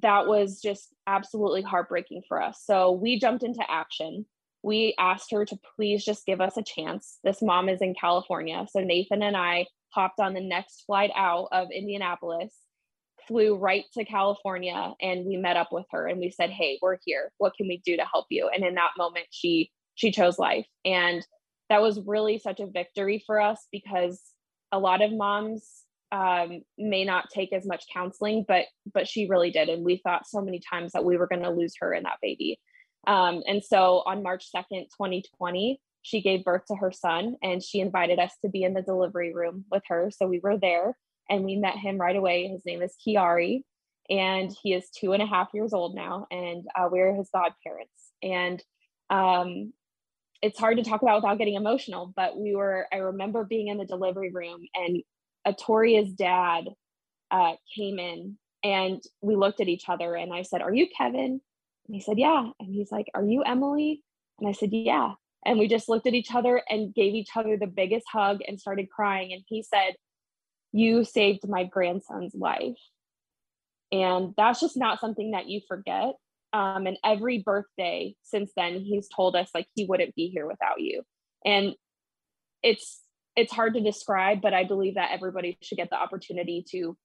that 0.00 0.26
was 0.26 0.62
just 0.62 0.88
absolutely 1.06 1.60
heartbreaking 1.60 2.22
for 2.26 2.40
us. 2.40 2.62
So 2.64 2.92
we 2.92 3.18
jumped 3.18 3.44
into 3.44 3.62
action 3.68 4.24
we 4.62 4.94
asked 4.98 5.30
her 5.32 5.44
to 5.44 5.58
please 5.76 6.04
just 6.04 6.26
give 6.26 6.40
us 6.40 6.56
a 6.56 6.62
chance. 6.62 7.18
This 7.24 7.42
mom 7.42 7.68
is 7.68 7.80
in 7.80 7.94
California. 7.94 8.66
So 8.70 8.80
Nathan 8.80 9.22
and 9.22 9.36
I 9.36 9.66
hopped 9.90 10.20
on 10.20 10.34
the 10.34 10.40
next 10.40 10.84
flight 10.86 11.10
out 11.16 11.48
of 11.52 11.68
Indianapolis, 11.74 12.54
flew 13.26 13.56
right 13.56 13.84
to 13.94 14.04
California, 14.04 14.92
and 15.00 15.26
we 15.26 15.36
met 15.36 15.56
up 15.56 15.68
with 15.72 15.86
her 15.90 16.06
and 16.06 16.18
we 16.18 16.30
said, 16.30 16.50
Hey, 16.50 16.78
we're 16.80 16.98
here. 17.04 17.32
What 17.38 17.54
can 17.56 17.66
we 17.68 17.82
do 17.84 17.96
to 17.96 18.04
help 18.04 18.26
you? 18.30 18.48
And 18.54 18.64
in 18.64 18.74
that 18.76 18.92
moment, 18.96 19.26
she 19.30 19.70
she 19.94 20.10
chose 20.10 20.38
life. 20.38 20.66
And 20.84 21.26
that 21.68 21.82
was 21.82 22.00
really 22.06 22.38
such 22.38 22.60
a 22.60 22.66
victory 22.66 23.22
for 23.26 23.40
us 23.40 23.66
because 23.72 24.22
a 24.70 24.78
lot 24.78 25.02
of 25.02 25.12
moms 25.12 25.84
um, 26.12 26.62
may 26.78 27.04
not 27.04 27.30
take 27.30 27.52
as 27.52 27.66
much 27.66 27.84
counseling, 27.92 28.44
but 28.46 28.66
but 28.92 29.08
she 29.08 29.26
really 29.28 29.50
did. 29.50 29.68
And 29.68 29.84
we 29.84 30.00
thought 30.04 30.26
so 30.26 30.40
many 30.40 30.60
times 30.70 30.92
that 30.92 31.04
we 31.04 31.16
were 31.16 31.26
going 31.26 31.42
to 31.42 31.50
lose 31.50 31.74
her 31.80 31.92
and 31.92 32.04
that 32.04 32.18
baby. 32.22 32.60
Um, 33.06 33.42
and 33.46 33.62
so 33.64 34.02
on 34.06 34.22
March 34.22 34.46
2nd, 34.54 34.88
2020, 34.96 35.80
she 36.02 36.20
gave 36.20 36.44
birth 36.44 36.66
to 36.66 36.76
her 36.76 36.92
son 36.92 37.36
and 37.42 37.62
she 37.62 37.80
invited 37.80 38.18
us 38.18 38.32
to 38.44 38.50
be 38.50 38.64
in 38.64 38.74
the 38.74 38.82
delivery 38.82 39.32
room 39.32 39.64
with 39.70 39.82
her. 39.88 40.10
So 40.10 40.26
we 40.26 40.40
were 40.40 40.58
there 40.58 40.96
and 41.30 41.44
we 41.44 41.56
met 41.56 41.76
him 41.76 41.98
right 41.98 42.16
away. 42.16 42.48
His 42.48 42.64
name 42.66 42.82
is 42.82 42.94
Kiari 43.04 43.62
and 44.10 44.54
he 44.62 44.74
is 44.74 44.90
two 44.90 45.12
and 45.12 45.22
a 45.22 45.26
half 45.26 45.48
years 45.54 45.72
old 45.72 45.94
now 45.94 46.26
and 46.30 46.64
uh, 46.76 46.88
we're 46.90 47.14
his 47.14 47.30
godparents. 47.32 47.92
And 48.22 48.62
um, 49.10 49.72
it's 50.42 50.58
hard 50.58 50.78
to 50.78 50.84
talk 50.84 51.02
about 51.02 51.22
without 51.22 51.38
getting 51.38 51.54
emotional, 51.54 52.12
but 52.14 52.36
we 52.36 52.54
were, 52.56 52.86
I 52.92 52.96
remember 52.96 53.44
being 53.44 53.68
in 53.68 53.78
the 53.78 53.84
delivery 53.84 54.30
room 54.32 54.60
and 54.74 55.02
Atoria's 55.46 56.12
dad 56.12 56.64
uh, 57.30 57.52
came 57.76 57.98
in 57.98 58.36
and 58.64 59.02
we 59.20 59.36
looked 59.36 59.60
at 59.60 59.68
each 59.68 59.88
other 59.88 60.14
and 60.14 60.32
I 60.32 60.42
said, 60.42 60.62
Are 60.62 60.74
you 60.74 60.86
Kevin? 60.96 61.40
And 61.92 62.00
he 62.00 62.02
said, 62.02 62.18
Yeah. 62.18 62.48
And 62.58 62.74
he's 62.74 62.90
like, 62.90 63.10
Are 63.14 63.24
you 63.24 63.42
Emily? 63.42 64.02
And 64.40 64.48
I 64.48 64.52
said, 64.52 64.70
Yeah. 64.72 65.12
And 65.44 65.58
we 65.58 65.68
just 65.68 65.90
looked 65.90 66.06
at 66.06 66.14
each 66.14 66.34
other 66.34 66.62
and 66.70 66.94
gave 66.94 67.14
each 67.14 67.28
other 67.36 67.58
the 67.58 67.66
biggest 67.66 68.06
hug 68.10 68.40
and 68.48 68.58
started 68.58 68.88
crying. 68.88 69.34
And 69.34 69.42
he 69.46 69.62
said, 69.62 69.96
You 70.72 71.04
saved 71.04 71.46
my 71.46 71.64
grandson's 71.64 72.34
life. 72.34 72.78
And 73.92 74.32
that's 74.38 74.58
just 74.58 74.74
not 74.74 75.00
something 75.00 75.32
that 75.32 75.48
you 75.48 75.60
forget. 75.68 76.14
Um, 76.54 76.86
and 76.86 76.96
every 77.04 77.40
birthday 77.40 78.14
since 78.22 78.52
then, 78.56 78.80
he's 78.80 79.08
told 79.14 79.36
us 79.36 79.50
like 79.54 79.66
he 79.74 79.84
wouldn't 79.84 80.14
be 80.14 80.28
here 80.28 80.46
without 80.46 80.80
you. 80.80 81.02
And 81.44 81.74
it's 82.62 83.02
it's 83.36 83.52
hard 83.52 83.74
to 83.74 83.80
describe, 83.80 84.40
but 84.40 84.54
I 84.54 84.64
believe 84.64 84.94
that 84.94 85.10
everybody 85.12 85.58
should 85.60 85.76
get 85.76 85.90
the 85.90 86.00
opportunity 86.00 86.64
to 86.70 86.96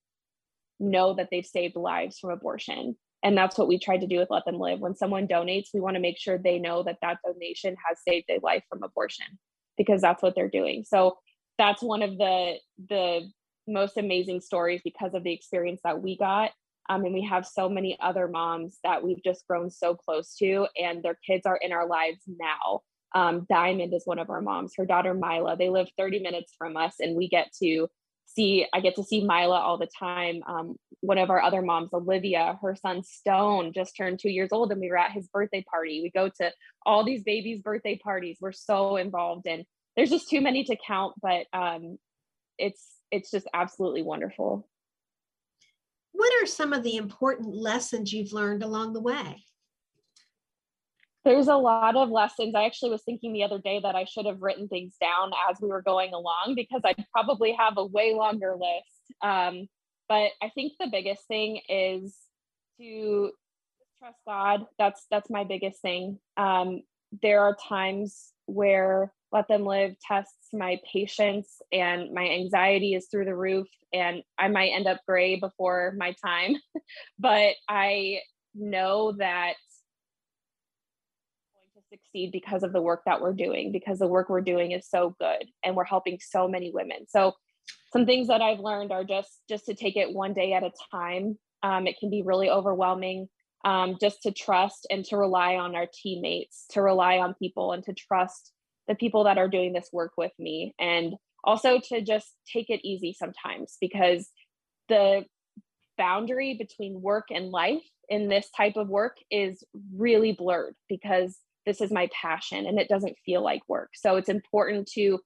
know 0.79 1.15
that 1.15 1.27
they've 1.29 1.45
saved 1.45 1.75
lives 1.75 2.19
from 2.19 2.31
abortion. 2.31 2.95
And 3.23 3.37
that's 3.37 3.57
what 3.57 3.67
we 3.67 3.79
tried 3.79 4.01
to 4.01 4.07
do 4.07 4.19
with 4.19 4.29
Let 4.29 4.45
Them 4.45 4.59
Live. 4.59 4.79
When 4.79 4.95
someone 4.95 5.27
donates, 5.27 5.69
we 5.73 5.79
want 5.79 5.95
to 5.95 6.01
make 6.01 6.17
sure 6.17 6.37
they 6.37 6.59
know 6.59 6.83
that 6.83 6.99
that 7.01 7.17
donation 7.25 7.75
has 7.87 7.97
saved 8.07 8.29
a 8.29 8.39
life 8.43 8.63
from 8.69 8.83
abortion 8.83 9.25
because 9.77 10.01
that's 10.01 10.21
what 10.21 10.35
they're 10.35 10.49
doing. 10.49 10.83
So 10.83 11.17
that's 11.57 11.81
one 11.81 12.03
of 12.03 12.17
the 12.17 12.55
the 12.89 13.31
most 13.67 13.97
amazing 13.97 14.41
stories 14.41 14.81
because 14.83 15.13
of 15.13 15.23
the 15.23 15.33
experience 15.33 15.81
that 15.83 16.01
we 16.01 16.17
got. 16.17 16.51
Um, 16.89 17.03
and 17.03 17.13
we 17.13 17.23
have 17.23 17.45
so 17.45 17.67
many 17.67 17.97
other 17.99 18.29
moms 18.29 18.77
that 18.83 19.03
we've 19.03 19.21
just 19.21 19.45
grown 19.45 19.69
so 19.69 19.93
close 19.93 20.35
to, 20.37 20.67
and 20.81 21.03
their 21.03 21.19
kids 21.25 21.45
are 21.45 21.57
in 21.57 21.73
our 21.73 21.85
lives 21.85 22.21
now. 22.27 22.81
Um, 23.13 23.45
Diamond 23.49 23.93
is 23.93 24.03
one 24.05 24.19
of 24.19 24.29
our 24.29 24.41
moms, 24.41 24.73
her 24.77 24.85
daughter 24.85 25.13
Mila. 25.13 25.57
They 25.57 25.69
live 25.69 25.89
30 25.97 26.19
minutes 26.19 26.53
from 26.57 26.77
us, 26.77 26.95
and 26.99 27.17
we 27.17 27.27
get 27.27 27.51
to 27.61 27.89
see 28.27 28.65
i 28.73 28.79
get 28.79 28.95
to 28.95 29.03
see 29.03 29.21
mila 29.21 29.59
all 29.59 29.77
the 29.77 29.89
time. 29.99 30.41
Um, 30.47 30.75
one 31.01 31.17
of 31.17 31.29
our 31.29 31.41
other 31.41 31.61
moms 31.61 31.93
olivia 31.93 32.57
her 32.61 32.75
son 32.75 33.03
stone 33.03 33.73
just 33.73 33.95
turned 33.95 34.19
two 34.19 34.29
years 34.29 34.49
old 34.51 34.71
and 34.71 34.81
we 34.81 34.89
were 34.89 34.97
at 34.97 35.11
his 35.11 35.27
birthday 35.27 35.63
party. 35.69 36.01
We 36.01 36.11
go 36.11 36.29
to 36.41 36.51
all 36.85 37.03
these 37.03 37.23
babies 37.23 37.61
birthday 37.61 37.97
parties. 37.97 38.37
We're 38.39 38.51
so 38.51 38.97
involved 38.97 39.47
and 39.47 39.65
there's 39.95 40.09
just 40.09 40.29
too 40.29 40.41
many 40.41 40.63
to 40.65 40.77
count 40.85 41.15
but 41.21 41.45
um, 41.53 41.97
it's 42.57 42.83
it's 43.11 43.31
just 43.31 43.47
absolutely 43.53 44.03
wonderful. 44.03 44.67
What 46.11 46.33
are 46.41 46.47
some 46.47 46.73
of 46.73 46.83
the 46.83 46.97
important 46.97 47.55
lessons 47.55 48.11
you've 48.11 48.33
learned 48.33 48.63
along 48.63 48.93
the 48.93 49.01
way 49.01 49.43
there's 51.27 51.49
a 51.49 51.55
lot 51.55 51.97
of 51.97 52.09
lessons. 52.09 52.55
I 52.55 52.63
actually 52.63 52.91
was 52.91 53.03
thinking 53.03 53.33
the 53.33 53.43
other 53.43 53.59
day 53.59 53.81
that 53.83 53.95
I 53.95 54.05
should 54.05 54.25
have 54.25 54.41
written 54.41 54.69
things 54.69 54.95
down 54.99 55.31
as 55.49 55.57
we 55.61 55.67
were 55.67 55.81
going 55.81 56.13
along 56.13 56.53
because 56.55 56.81
I'd 56.85 57.05
probably 57.11 57.51
have 57.51 57.73
a 57.77 57.85
way 57.85 58.13
longer 58.13 58.55
list. 58.55 59.21
Um, 59.21 59.67
but 60.07 60.31
I 60.41 60.49
think 60.55 60.73
the 60.79 60.87
biggest 60.89 61.27
thing 61.27 61.59
is 61.67 62.15
to 62.79 63.31
trust 63.99 64.19
God. 64.25 64.67
That's 64.79 65.05
that's 65.11 65.29
my 65.29 65.43
biggest 65.43 65.81
thing. 65.81 66.17
Um, 66.37 66.83
there 67.21 67.41
are 67.41 67.57
times 67.67 68.31
where 68.45 69.11
let 69.33 69.49
them 69.49 69.65
live 69.65 69.95
tests 70.07 70.47
my 70.53 70.79
patience 70.89 71.61
and 71.73 72.13
my 72.13 72.25
anxiety 72.29 72.93
is 72.93 73.07
through 73.11 73.25
the 73.25 73.35
roof 73.35 73.67
and 73.93 74.23
I 74.37 74.47
might 74.47 74.69
end 74.69 74.87
up 74.87 75.01
gray 75.05 75.37
before 75.37 75.93
my 75.97 76.15
time. 76.25 76.55
but 77.19 77.55
I 77.67 78.19
know 78.55 79.13
that 79.17 79.55
succeed 81.97 82.31
because 82.31 82.63
of 82.63 82.73
the 82.73 82.81
work 82.81 83.03
that 83.05 83.21
we're 83.21 83.33
doing, 83.33 83.71
because 83.71 83.99
the 83.99 84.07
work 84.07 84.29
we're 84.29 84.41
doing 84.41 84.71
is 84.71 84.89
so 84.89 85.15
good 85.19 85.45
and 85.63 85.75
we're 85.75 85.83
helping 85.83 86.19
so 86.19 86.47
many 86.47 86.71
women. 86.71 87.07
So 87.07 87.33
some 87.91 88.05
things 88.05 88.27
that 88.27 88.41
I've 88.41 88.59
learned 88.59 88.91
are 88.91 89.03
just 89.03 89.41
just 89.49 89.65
to 89.65 89.73
take 89.73 89.97
it 89.97 90.13
one 90.13 90.33
day 90.33 90.53
at 90.53 90.63
a 90.63 90.71
time. 90.91 91.37
Um, 91.63 91.87
it 91.87 91.97
can 91.99 92.09
be 92.09 92.23
really 92.23 92.49
overwhelming. 92.49 93.27
Um, 93.65 93.97
just 93.99 94.21
to 94.21 94.31
trust 94.31 94.87
and 94.89 95.03
to 95.05 95.17
rely 95.17 95.55
on 95.55 95.75
our 95.75 95.87
teammates, 95.91 96.65
to 96.69 96.81
rely 96.81 97.17
on 97.17 97.33
people, 97.33 97.73
and 97.73 97.83
to 97.85 97.93
trust 97.93 98.53
the 98.87 98.95
people 98.95 99.25
that 99.25 99.37
are 99.37 99.49
doing 99.49 99.73
this 99.73 99.89
work 99.91 100.13
with 100.15 100.31
me, 100.39 100.73
and 100.79 101.15
also 101.43 101.79
to 101.89 102.01
just 102.01 102.27
take 102.51 102.69
it 102.69 102.85
easy 102.87 103.13
sometimes 103.17 103.77
because 103.81 104.29
the 104.89 105.25
boundary 105.97 106.53
between 106.53 107.01
work 107.01 107.25
and 107.29 107.49
life 107.49 107.83
in 108.09 108.29
this 108.29 108.49
type 108.55 108.75
of 108.75 108.87
work 108.87 109.17
is 109.29 109.63
really 109.93 110.31
blurred 110.31 110.75
because 110.87 111.37
this 111.67 111.81
is 111.81 111.91
my 111.91 112.09
passion 112.19 112.65
and 112.65 112.79
it 112.79 112.87
doesn't 112.87 113.17
feel 113.25 113.43
like 113.43 113.61
work. 113.67 113.89
So 113.93 114.15
it's 114.15 114.29
important 114.29 114.87
to 114.93 115.19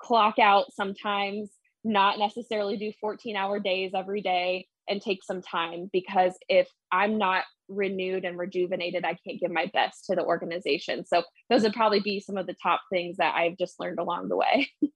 clock 0.00 0.38
out 0.38 0.72
sometimes, 0.72 1.50
not 1.84 2.18
necessarily 2.18 2.76
do 2.76 2.92
14 3.00 3.36
hour 3.36 3.58
days 3.58 3.90
every 3.94 4.22
day 4.22 4.68
and 4.88 5.02
take 5.02 5.24
some 5.24 5.42
time 5.42 5.90
because 5.92 6.34
if 6.48 6.68
I'm 6.92 7.18
not 7.18 7.44
renewed 7.68 8.24
and 8.24 8.38
rejuvenated, 8.38 9.04
I 9.04 9.16
can't 9.26 9.40
give 9.40 9.50
my 9.50 9.70
best 9.74 10.06
to 10.06 10.14
the 10.14 10.24
organization. 10.24 11.04
So 11.04 11.24
those 11.50 11.62
would 11.62 11.74
probably 11.74 12.00
be 12.00 12.20
some 12.20 12.36
of 12.36 12.46
the 12.46 12.56
top 12.62 12.80
things 12.90 13.16
that 13.16 13.34
I've 13.34 13.58
just 13.58 13.80
learned 13.80 13.98
along 13.98 14.28
the 14.28 14.36
way. 14.36 14.68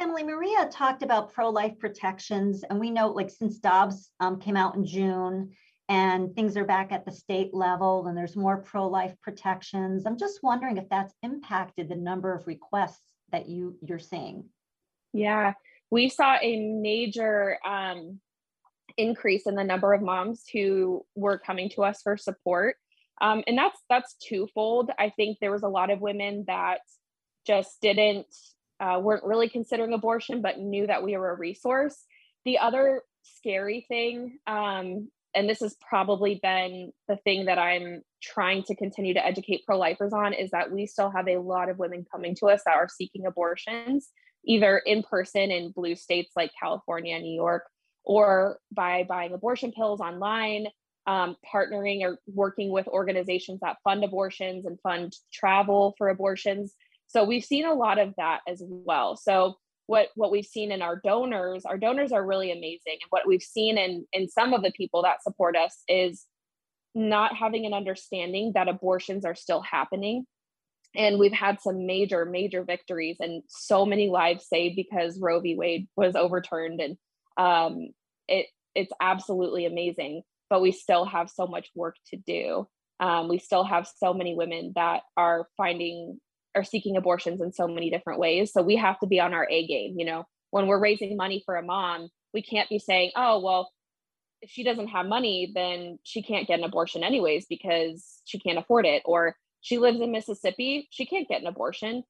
Emily 0.00 0.24
Maria 0.24 0.68
talked 0.70 1.02
about 1.02 1.32
pro-life 1.32 1.78
protections, 1.78 2.64
and 2.68 2.80
we 2.80 2.90
know, 2.90 3.08
like, 3.08 3.30
since 3.30 3.58
Dobbs 3.58 4.10
um, 4.18 4.40
came 4.40 4.56
out 4.56 4.74
in 4.74 4.84
June, 4.84 5.52
and 5.88 6.34
things 6.34 6.56
are 6.56 6.64
back 6.64 6.92
at 6.92 7.04
the 7.04 7.12
state 7.12 7.52
level 7.52 8.06
and 8.06 8.16
there's 8.16 8.36
more 8.36 8.58
pro-life 8.58 9.14
protections. 9.22 10.06
I'm 10.06 10.18
just 10.18 10.42
wondering 10.42 10.78
if 10.78 10.88
that's 10.88 11.14
impacted 11.22 11.88
the 11.88 11.96
number 11.96 12.34
of 12.34 12.46
requests 12.46 13.02
that 13.32 13.48
you 13.48 13.76
you're 13.82 13.98
seeing. 13.98 14.44
Yeah, 15.12 15.54
we 15.90 16.08
saw 16.08 16.36
a 16.40 16.80
major 16.80 17.58
um, 17.64 18.20
increase 18.96 19.46
in 19.46 19.54
the 19.54 19.64
number 19.64 19.92
of 19.92 20.02
moms 20.02 20.44
who 20.52 21.04
were 21.14 21.38
coming 21.38 21.68
to 21.70 21.84
us 21.84 22.00
for 22.02 22.16
support, 22.16 22.76
um, 23.20 23.44
and 23.46 23.56
that's 23.56 23.78
that's 23.88 24.14
twofold. 24.14 24.90
I 24.98 25.10
think 25.10 25.38
there 25.40 25.52
was 25.52 25.62
a 25.62 25.68
lot 25.68 25.90
of 25.90 26.00
women 26.00 26.44
that 26.46 26.80
just 27.46 27.80
didn't 27.80 28.26
uh, 28.80 28.98
weren't 29.02 29.24
really 29.24 29.48
considering 29.48 29.92
abortion, 29.92 30.40
but 30.40 30.58
knew 30.58 30.86
that 30.86 31.02
we 31.02 31.16
were 31.16 31.30
a 31.30 31.36
resource. 31.36 32.04
The 32.44 32.58
other 32.58 33.02
scary 33.22 33.84
thing 33.88 34.38
um, 34.46 35.08
and 35.34 35.48
this 35.48 35.60
has 35.60 35.76
probably 35.88 36.38
been 36.42 36.92
the 37.08 37.16
thing 37.16 37.46
that 37.46 37.58
I'm 37.58 38.02
trying 38.22 38.62
to 38.64 38.76
continue 38.76 39.14
to 39.14 39.24
educate 39.24 39.64
pro 39.66 39.78
lifers 39.78 40.12
on 40.12 40.32
is 40.32 40.50
that 40.50 40.70
we 40.70 40.86
still 40.86 41.10
have 41.10 41.28
a 41.28 41.38
lot 41.38 41.68
of 41.68 41.78
women 41.78 42.04
coming 42.10 42.34
to 42.36 42.46
us 42.46 42.62
that 42.64 42.76
are 42.76 42.88
seeking 42.88 43.26
abortions, 43.26 44.08
either 44.46 44.78
in 44.78 45.02
person 45.02 45.50
in 45.50 45.72
blue 45.72 45.96
states 45.96 46.32
like 46.36 46.52
California 46.60 47.18
New 47.18 47.34
York, 47.34 47.64
or 48.04 48.58
by 48.72 49.04
buying 49.08 49.32
abortion 49.32 49.72
pills 49.72 50.00
online, 50.00 50.66
um, 51.06 51.36
partnering 51.52 52.02
or 52.02 52.18
working 52.26 52.70
with 52.70 52.88
organizations 52.88 53.60
that 53.60 53.76
fund 53.84 54.04
abortions 54.04 54.64
and 54.64 54.78
fund 54.80 55.12
travel 55.32 55.94
for 55.98 56.08
abortions. 56.08 56.74
So 57.06 57.24
we've 57.24 57.44
seen 57.44 57.66
a 57.66 57.74
lot 57.74 57.98
of 57.98 58.14
that 58.16 58.40
as 58.48 58.62
well. 58.66 59.16
So 59.16 59.56
what 59.86 60.08
what 60.14 60.30
we've 60.30 60.46
seen 60.46 60.72
in 60.72 60.82
our 60.82 61.00
donors 61.02 61.64
our 61.64 61.78
donors 61.78 62.12
are 62.12 62.24
really 62.24 62.50
amazing. 62.50 62.98
And 63.00 63.10
what 63.10 63.26
we've 63.26 63.42
seen 63.42 63.78
in 63.78 64.06
in 64.12 64.28
some 64.28 64.54
of 64.54 64.62
the 64.62 64.72
people 64.72 65.02
that 65.02 65.22
support 65.22 65.56
us 65.56 65.82
is 65.88 66.24
not 66.94 67.36
having 67.36 67.66
an 67.66 67.74
understanding 67.74 68.52
that 68.54 68.68
abortions 68.68 69.24
are 69.24 69.34
still 69.34 69.60
happening. 69.60 70.26
And 70.96 71.18
we've 71.18 71.32
had 71.32 71.60
some 71.60 71.86
major 71.86 72.24
major 72.24 72.64
victories 72.64 73.16
and 73.20 73.42
so 73.48 73.84
many 73.84 74.08
lives 74.08 74.46
saved 74.48 74.76
because 74.76 75.20
roe 75.20 75.40
v. 75.40 75.56
Wade 75.56 75.88
was 75.96 76.14
overturned 76.14 76.80
and 76.80 76.96
um, 77.36 77.88
it 78.28 78.46
it's 78.74 78.92
absolutely 79.00 79.66
amazing 79.66 80.22
but 80.50 80.60
we 80.60 80.72
still 80.72 81.04
have 81.04 81.30
so 81.30 81.46
much 81.46 81.70
work 81.74 81.96
to 82.10 82.16
do. 82.16 82.68
Um, 83.00 83.28
we 83.28 83.38
still 83.38 83.64
have 83.64 83.88
so 83.96 84.14
many 84.14 84.36
women 84.36 84.72
that 84.76 85.02
are 85.16 85.48
finding 85.56 86.20
are 86.54 86.64
seeking 86.64 86.96
abortions 86.96 87.40
in 87.40 87.52
so 87.52 87.66
many 87.66 87.90
different 87.90 88.20
ways. 88.20 88.52
So 88.52 88.62
we 88.62 88.76
have 88.76 88.98
to 89.00 89.06
be 89.06 89.20
on 89.20 89.34
our 89.34 89.46
A 89.50 89.66
game. 89.66 89.98
You 89.98 90.04
know, 90.04 90.24
when 90.50 90.66
we're 90.66 90.80
raising 90.80 91.16
money 91.16 91.42
for 91.44 91.56
a 91.56 91.62
mom, 91.62 92.08
we 92.32 92.42
can't 92.42 92.68
be 92.68 92.78
saying, 92.78 93.12
oh, 93.16 93.40
well, 93.40 93.70
if 94.42 94.50
she 94.50 94.62
doesn't 94.62 94.88
have 94.88 95.06
money, 95.06 95.52
then 95.54 95.98
she 96.02 96.22
can't 96.22 96.46
get 96.46 96.58
an 96.58 96.64
abortion 96.64 97.02
anyways 97.02 97.46
because 97.48 98.20
she 98.24 98.38
can't 98.38 98.58
afford 98.58 98.86
it. 98.86 99.02
Or 99.04 99.36
she 99.62 99.78
lives 99.78 100.00
in 100.00 100.12
Mississippi, 100.12 100.86
she 100.90 101.06
can't 101.06 101.28
get 101.28 101.40
an 101.40 101.46
abortion. 101.46 102.02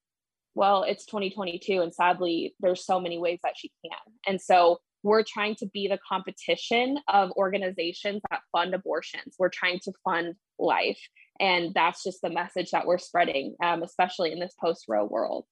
Well, 0.56 0.84
it's 0.84 1.06
2022, 1.06 1.80
and 1.80 1.92
sadly, 1.92 2.54
there's 2.60 2.84
so 2.84 3.00
many 3.00 3.18
ways 3.18 3.40
that 3.42 3.54
she 3.56 3.72
can. 3.84 3.98
And 4.26 4.40
so 4.40 4.78
we're 5.02 5.22
trying 5.22 5.54
to 5.56 5.66
be 5.66 5.86
the 5.86 5.98
competition 6.08 6.98
of 7.08 7.30
organizations 7.32 8.22
that 8.30 8.40
fund 8.52 8.74
abortions. 8.74 9.36
We're 9.38 9.50
trying 9.50 9.80
to 9.80 9.92
fund 10.04 10.34
life. 10.58 11.00
And 11.40 11.74
that's 11.74 12.04
just 12.04 12.20
the 12.22 12.30
message 12.30 12.70
that 12.70 12.86
we're 12.86 12.98
spreading, 12.98 13.56
um, 13.62 13.82
especially 13.82 14.32
in 14.32 14.38
this 14.38 14.54
post 14.60 14.84
Roe 14.88 15.04
world. 15.04 15.46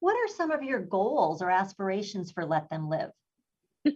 What 0.00 0.16
are 0.16 0.28
some 0.28 0.50
of 0.50 0.62
your 0.62 0.80
goals 0.80 1.42
or 1.42 1.50
aspirations 1.50 2.30
for 2.30 2.44
Let 2.44 2.68
Them 2.70 2.88
Live? 2.88 3.10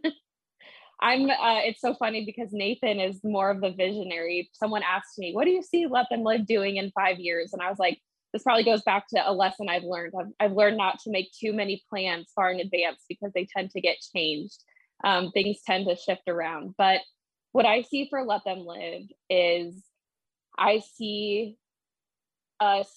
I'm. 1.00 1.28
Uh, 1.28 1.60
it's 1.64 1.80
so 1.80 1.94
funny 1.94 2.24
because 2.24 2.50
Nathan 2.52 3.00
is 3.00 3.20
more 3.24 3.50
of 3.50 3.60
the 3.60 3.70
visionary. 3.70 4.48
Someone 4.52 4.82
asked 4.82 5.18
me, 5.18 5.32
"What 5.32 5.44
do 5.44 5.50
you 5.50 5.62
see 5.62 5.86
Let 5.86 6.06
Them 6.10 6.22
Live 6.22 6.46
doing 6.46 6.76
in 6.76 6.92
five 6.92 7.18
years?" 7.18 7.52
And 7.52 7.60
I 7.60 7.68
was 7.68 7.78
like, 7.78 7.98
"This 8.32 8.42
probably 8.42 8.64
goes 8.64 8.82
back 8.82 9.06
to 9.08 9.28
a 9.28 9.32
lesson 9.32 9.68
I've 9.68 9.82
learned. 9.82 10.12
I've, 10.18 10.32
I've 10.40 10.56
learned 10.56 10.76
not 10.76 11.00
to 11.00 11.10
make 11.10 11.30
too 11.38 11.52
many 11.52 11.82
plans 11.90 12.30
far 12.34 12.50
in 12.50 12.60
advance 12.60 13.02
because 13.08 13.32
they 13.34 13.46
tend 13.54 13.70
to 13.72 13.80
get 13.80 13.96
changed. 14.14 14.62
Um, 15.02 15.30
things 15.32 15.58
tend 15.66 15.86
to 15.88 15.96
shift 15.96 16.28
around. 16.28 16.74
But 16.78 17.00
what 17.52 17.66
I 17.66 17.82
see 17.82 18.08
for 18.08 18.24
Let 18.24 18.44
Them 18.44 18.60
Live 18.60 19.02
is, 19.28 19.82
I 20.58 20.80
see 20.96 21.56
us 22.60 22.88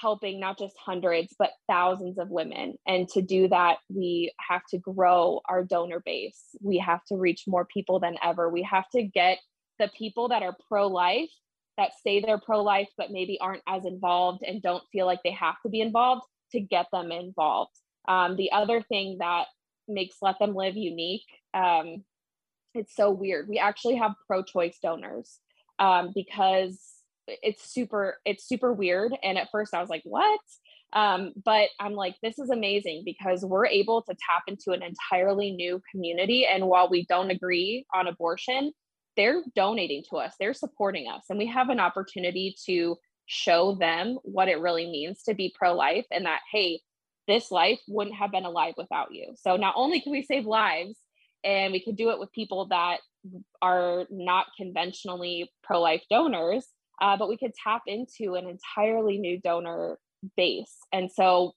helping 0.00 0.40
not 0.40 0.58
just 0.58 0.74
hundreds 0.78 1.34
but 1.38 1.50
thousands 1.68 2.18
of 2.18 2.28
women. 2.28 2.76
And 2.86 3.08
to 3.10 3.22
do 3.22 3.48
that 3.48 3.78
we 3.88 4.32
have 4.48 4.62
to 4.70 4.78
grow 4.78 5.40
our 5.48 5.64
donor 5.64 6.02
base. 6.04 6.40
We 6.60 6.78
have 6.78 7.04
to 7.06 7.16
reach 7.16 7.44
more 7.46 7.64
people 7.64 8.00
than 8.00 8.16
ever. 8.22 8.48
We 8.48 8.62
have 8.62 8.88
to 8.90 9.02
get 9.02 9.38
the 9.78 9.90
people 9.96 10.28
that 10.28 10.42
are 10.42 10.56
pro-life 10.68 11.30
that 11.76 11.92
say 12.04 12.20
they're 12.20 12.38
pro-life 12.38 12.88
but 12.96 13.10
maybe 13.10 13.38
aren't 13.40 13.62
as 13.68 13.84
involved 13.84 14.42
and 14.46 14.62
don't 14.62 14.84
feel 14.92 15.06
like 15.06 15.22
they 15.22 15.32
have 15.32 15.56
to 15.62 15.68
be 15.68 15.80
involved 15.80 16.22
to 16.52 16.60
get 16.60 16.86
them 16.92 17.10
involved. 17.12 17.72
Um, 18.06 18.36
the 18.36 18.52
other 18.52 18.82
thing 18.82 19.18
that 19.20 19.46
makes 19.88 20.16
let 20.20 20.38
them 20.38 20.54
live 20.54 20.76
unique 20.76 21.26
um, 21.54 22.04
it's 22.74 22.94
so 22.94 23.10
weird. 23.10 23.48
We 23.48 23.58
actually 23.58 23.96
have 23.96 24.14
pro-choice 24.26 24.78
donors 24.82 25.38
um, 25.78 26.10
because 26.14 26.80
it's 27.26 27.70
super 27.70 28.18
it's 28.24 28.46
super 28.46 28.72
weird. 28.72 29.14
And 29.22 29.38
at 29.38 29.50
first 29.50 29.74
i 29.74 29.80
was 29.80 29.90
like 29.90 30.02
what? 30.04 30.40
Um, 30.92 31.32
but 31.44 31.68
i'm 31.80 31.94
like 31.94 32.16
this 32.22 32.38
is 32.38 32.50
amazing 32.50 33.02
because 33.04 33.44
we're 33.44 33.66
able 33.66 34.02
to 34.02 34.14
tap 34.14 34.44
into 34.46 34.72
an 34.72 34.82
entirely 34.82 35.52
new 35.52 35.80
community. 35.90 36.46
And 36.46 36.66
while 36.66 36.88
we 36.88 37.04
don't 37.06 37.30
agree 37.30 37.86
on 37.94 38.06
abortion 38.06 38.72
they're 39.16 39.42
donating 39.54 40.02
to 40.10 40.16
us. 40.16 40.34
They're 40.38 40.54
supporting 40.54 41.08
us. 41.08 41.24
And 41.30 41.38
we 41.38 41.46
have 41.46 41.68
an 41.68 41.80
opportunity 41.80 42.56
to 42.66 42.96
show 43.26 43.74
them 43.74 44.18
what 44.22 44.48
it 44.48 44.60
really 44.60 44.86
means 44.86 45.22
to 45.22 45.34
be 45.34 45.54
pro-life 45.56 46.04
and 46.10 46.26
that 46.26 46.40
hey 46.52 46.80
this 47.26 47.50
life 47.50 47.80
wouldn't 47.88 48.16
have 48.16 48.30
been 48.30 48.44
alive 48.44 48.74
without 48.76 49.14
you. 49.14 49.34
So 49.36 49.56
not 49.56 49.74
only 49.78 50.00
can 50.00 50.12
we 50.12 50.22
save 50.22 50.44
lives 50.44 50.94
and 51.42 51.72
we 51.72 51.82
could 51.82 51.96
do 51.96 52.10
it 52.10 52.18
with 52.18 52.32
people 52.32 52.66
that 52.66 52.98
are 53.62 54.04
not 54.10 54.48
conventionally 54.58 55.50
pro-life 55.62 56.02
donors 56.10 56.66
uh, 57.00 57.16
but 57.16 57.28
we 57.28 57.36
could 57.36 57.52
tap 57.62 57.82
into 57.86 58.34
an 58.34 58.46
entirely 58.48 59.18
new 59.18 59.40
donor 59.40 59.98
base. 60.36 60.76
And 60.92 61.10
so 61.10 61.52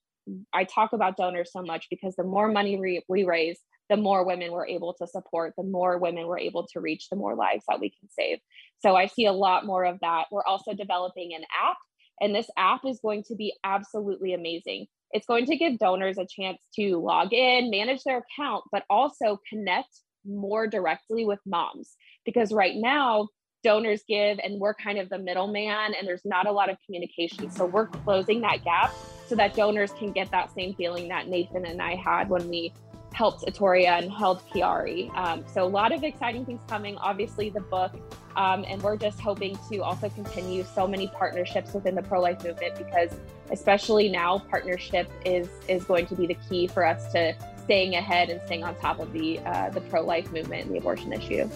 I 0.54 0.66
talk 0.66 0.94
about 0.94 1.18
donors 1.18 1.52
so 1.54 1.62
much 1.62 1.88
because 1.90 2.16
the 2.16 2.24
more 2.24 2.52
money 2.52 2.78
we, 2.78 3.02
we 3.08 3.24
raise, 3.24 3.60
the 3.90 3.98
more 3.98 4.26
women 4.26 4.52
we're 4.52 4.68
able 4.68 4.94
to 4.96 5.08
support, 5.08 5.54
the 5.58 5.64
more 5.64 5.98
women 5.98 6.28
we're 6.28 6.40
able 6.40 6.68
to 6.74 6.82
reach, 6.82 7.08
the 7.10 7.16
more 7.16 7.36
lives 7.36 7.64
that 7.70 7.80
we 7.80 7.90
can 7.90 8.10
save. 8.10 8.40
So 8.80 8.96
I 8.96 9.08
see 9.08 9.26
a 9.26 9.32
lot 9.32 9.66
more 9.66 9.86
of 9.86 10.00
that. 10.02 10.26
We're 10.32 10.46
also 10.46 10.74
developing 10.74 11.34
an 11.34 11.44
app, 11.44 11.78
and 12.20 12.36
this 12.36 12.50
app 12.58 12.82
is 12.86 13.00
going 13.02 13.24
to 13.28 13.36
be 13.36 13.54
absolutely 13.64 14.34
amazing. 14.34 14.88
It's 15.12 15.26
going 15.26 15.46
to 15.46 15.56
give 15.56 15.80
donors 15.80 16.18
a 16.18 16.28
chance 16.28 16.62
to 16.76 16.98
log 16.98 17.32
in, 17.32 17.70
manage 17.70 18.04
their 18.04 18.18
account, 18.18 18.66
but 18.74 18.84
also 18.90 19.40
connect 19.50 20.02
more 20.26 20.68
directly 20.68 21.24
with 21.24 21.40
moms. 21.46 21.96
Because 22.26 22.52
right 22.52 22.76
now, 22.76 23.30
donors 23.68 24.02
give 24.08 24.40
and 24.46 24.62
we're 24.62 24.74
kind 24.74 24.98
of 24.98 25.10
the 25.10 25.18
middleman 25.18 25.94
and 25.94 26.08
there's 26.08 26.24
not 26.24 26.48
a 26.48 26.52
lot 26.52 26.70
of 26.70 26.78
communication 26.86 27.52
so 27.52 27.66
we're 27.66 27.88
closing 27.88 28.40
that 28.40 28.64
gap 28.64 28.94
so 29.28 29.36
that 29.36 29.54
donors 29.54 29.92
can 30.00 30.14
get 30.14 30.32
that 30.32 30.50
same 30.56 30.74
feeling 30.76 31.10
that 31.10 31.28
nathan 31.28 31.66
and 31.66 31.82
i 31.82 31.94
had 31.94 32.30
when 32.30 32.48
we 32.48 32.72
helped 33.14 33.44
Atoria 33.48 33.98
and 33.98 34.12
held 34.12 34.44
Kiari. 34.50 35.14
Um, 35.18 35.44
so 35.52 35.64
a 35.64 35.66
lot 35.66 35.92
of 35.92 36.04
exciting 36.04 36.46
things 36.46 36.62
coming. 36.68 36.98
Obviously, 36.98 37.50
the 37.50 37.62
book, 37.62 37.92
um, 38.36 38.64
and 38.68 38.80
we're 38.84 38.96
just 38.96 39.20
hoping 39.20 39.58
to 39.72 39.80
also 39.80 40.08
continue 40.10 40.64
so 40.64 40.88
many 40.88 41.08
partnerships 41.08 41.74
within 41.74 41.96
the 41.96 42.04
pro-life 42.04 42.44
movement 42.44 42.78
because, 42.78 43.10
especially 43.50 44.08
now, 44.08 44.38
partnership 44.38 45.10
is 45.26 45.50
is 45.68 45.84
going 45.86 46.06
to 46.08 46.16
be 46.16 46.28
the 46.28 46.38
key 46.48 46.68
for 46.68 46.86
us 46.86 47.12
to 47.14 47.36
staying 47.64 47.96
ahead 47.96 48.30
and 48.30 48.40
staying 48.46 48.64
on 48.64 48.76
top 48.76 49.00
of 49.00 49.12
the 49.14 49.40
uh, 49.40 49.72
the 49.72 49.82
pro-life 49.82 50.32
movement 50.32 50.66
and 50.66 50.76
the 50.76 50.78
abortion 50.78 51.12
issue. 51.12 51.50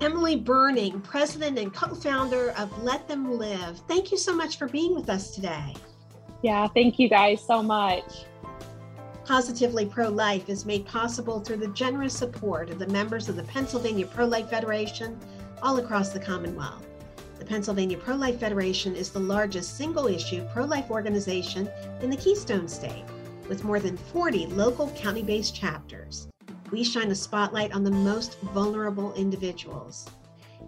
Emily 0.00 0.36
Berning, 0.40 1.02
president 1.02 1.58
and 1.58 1.74
co 1.74 1.92
founder 1.92 2.50
of 2.52 2.84
Let 2.84 3.08
Them 3.08 3.36
Live. 3.36 3.80
Thank 3.88 4.12
you 4.12 4.16
so 4.16 4.34
much 4.34 4.56
for 4.56 4.68
being 4.68 4.94
with 4.94 5.10
us 5.10 5.32
today. 5.34 5.74
Yeah, 6.42 6.68
thank 6.68 7.00
you 7.00 7.08
guys 7.08 7.44
so 7.44 7.64
much. 7.64 8.24
Positively 9.24 9.86
Pro 9.86 10.08
Life 10.08 10.48
is 10.48 10.64
made 10.64 10.86
possible 10.86 11.40
through 11.40 11.56
the 11.56 11.68
generous 11.68 12.14
support 12.14 12.70
of 12.70 12.78
the 12.78 12.86
members 12.86 13.28
of 13.28 13.34
the 13.34 13.42
Pennsylvania 13.42 14.06
Pro 14.06 14.24
Life 14.26 14.48
Federation 14.48 15.18
all 15.62 15.78
across 15.78 16.10
the 16.10 16.20
Commonwealth. 16.20 16.86
The 17.40 17.44
Pennsylvania 17.44 17.98
Pro 17.98 18.14
Life 18.14 18.38
Federation 18.38 18.94
is 18.94 19.10
the 19.10 19.18
largest 19.18 19.76
single 19.76 20.06
issue 20.06 20.46
pro 20.52 20.64
life 20.64 20.92
organization 20.92 21.68
in 22.02 22.10
the 22.10 22.16
Keystone 22.16 22.68
State, 22.68 23.04
with 23.48 23.64
more 23.64 23.80
than 23.80 23.96
40 23.96 24.46
local 24.46 24.90
county 24.90 25.24
based 25.24 25.56
chapters 25.56 26.28
we 26.70 26.84
shine 26.84 27.10
a 27.10 27.14
spotlight 27.14 27.72
on 27.72 27.84
the 27.84 27.90
most 27.90 28.40
vulnerable 28.40 29.14
individuals. 29.14 30.08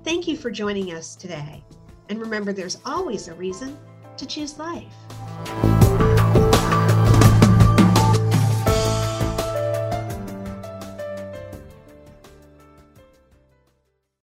Thank 0.04 0.26
you 0.26 0.36
for 0.36 0.50
joining 0.50 0.92
us 0.92 1.14
today. 1.14 1.62
And 2.08 2.20
remember, 2.20 2.52
there's 2.52 2.78
always 2.84 3.28
a 3.28 3.34
reason 3.34 3.76
to 4.16 4.26
choose 4.26 4.58
life. 4.58 5.79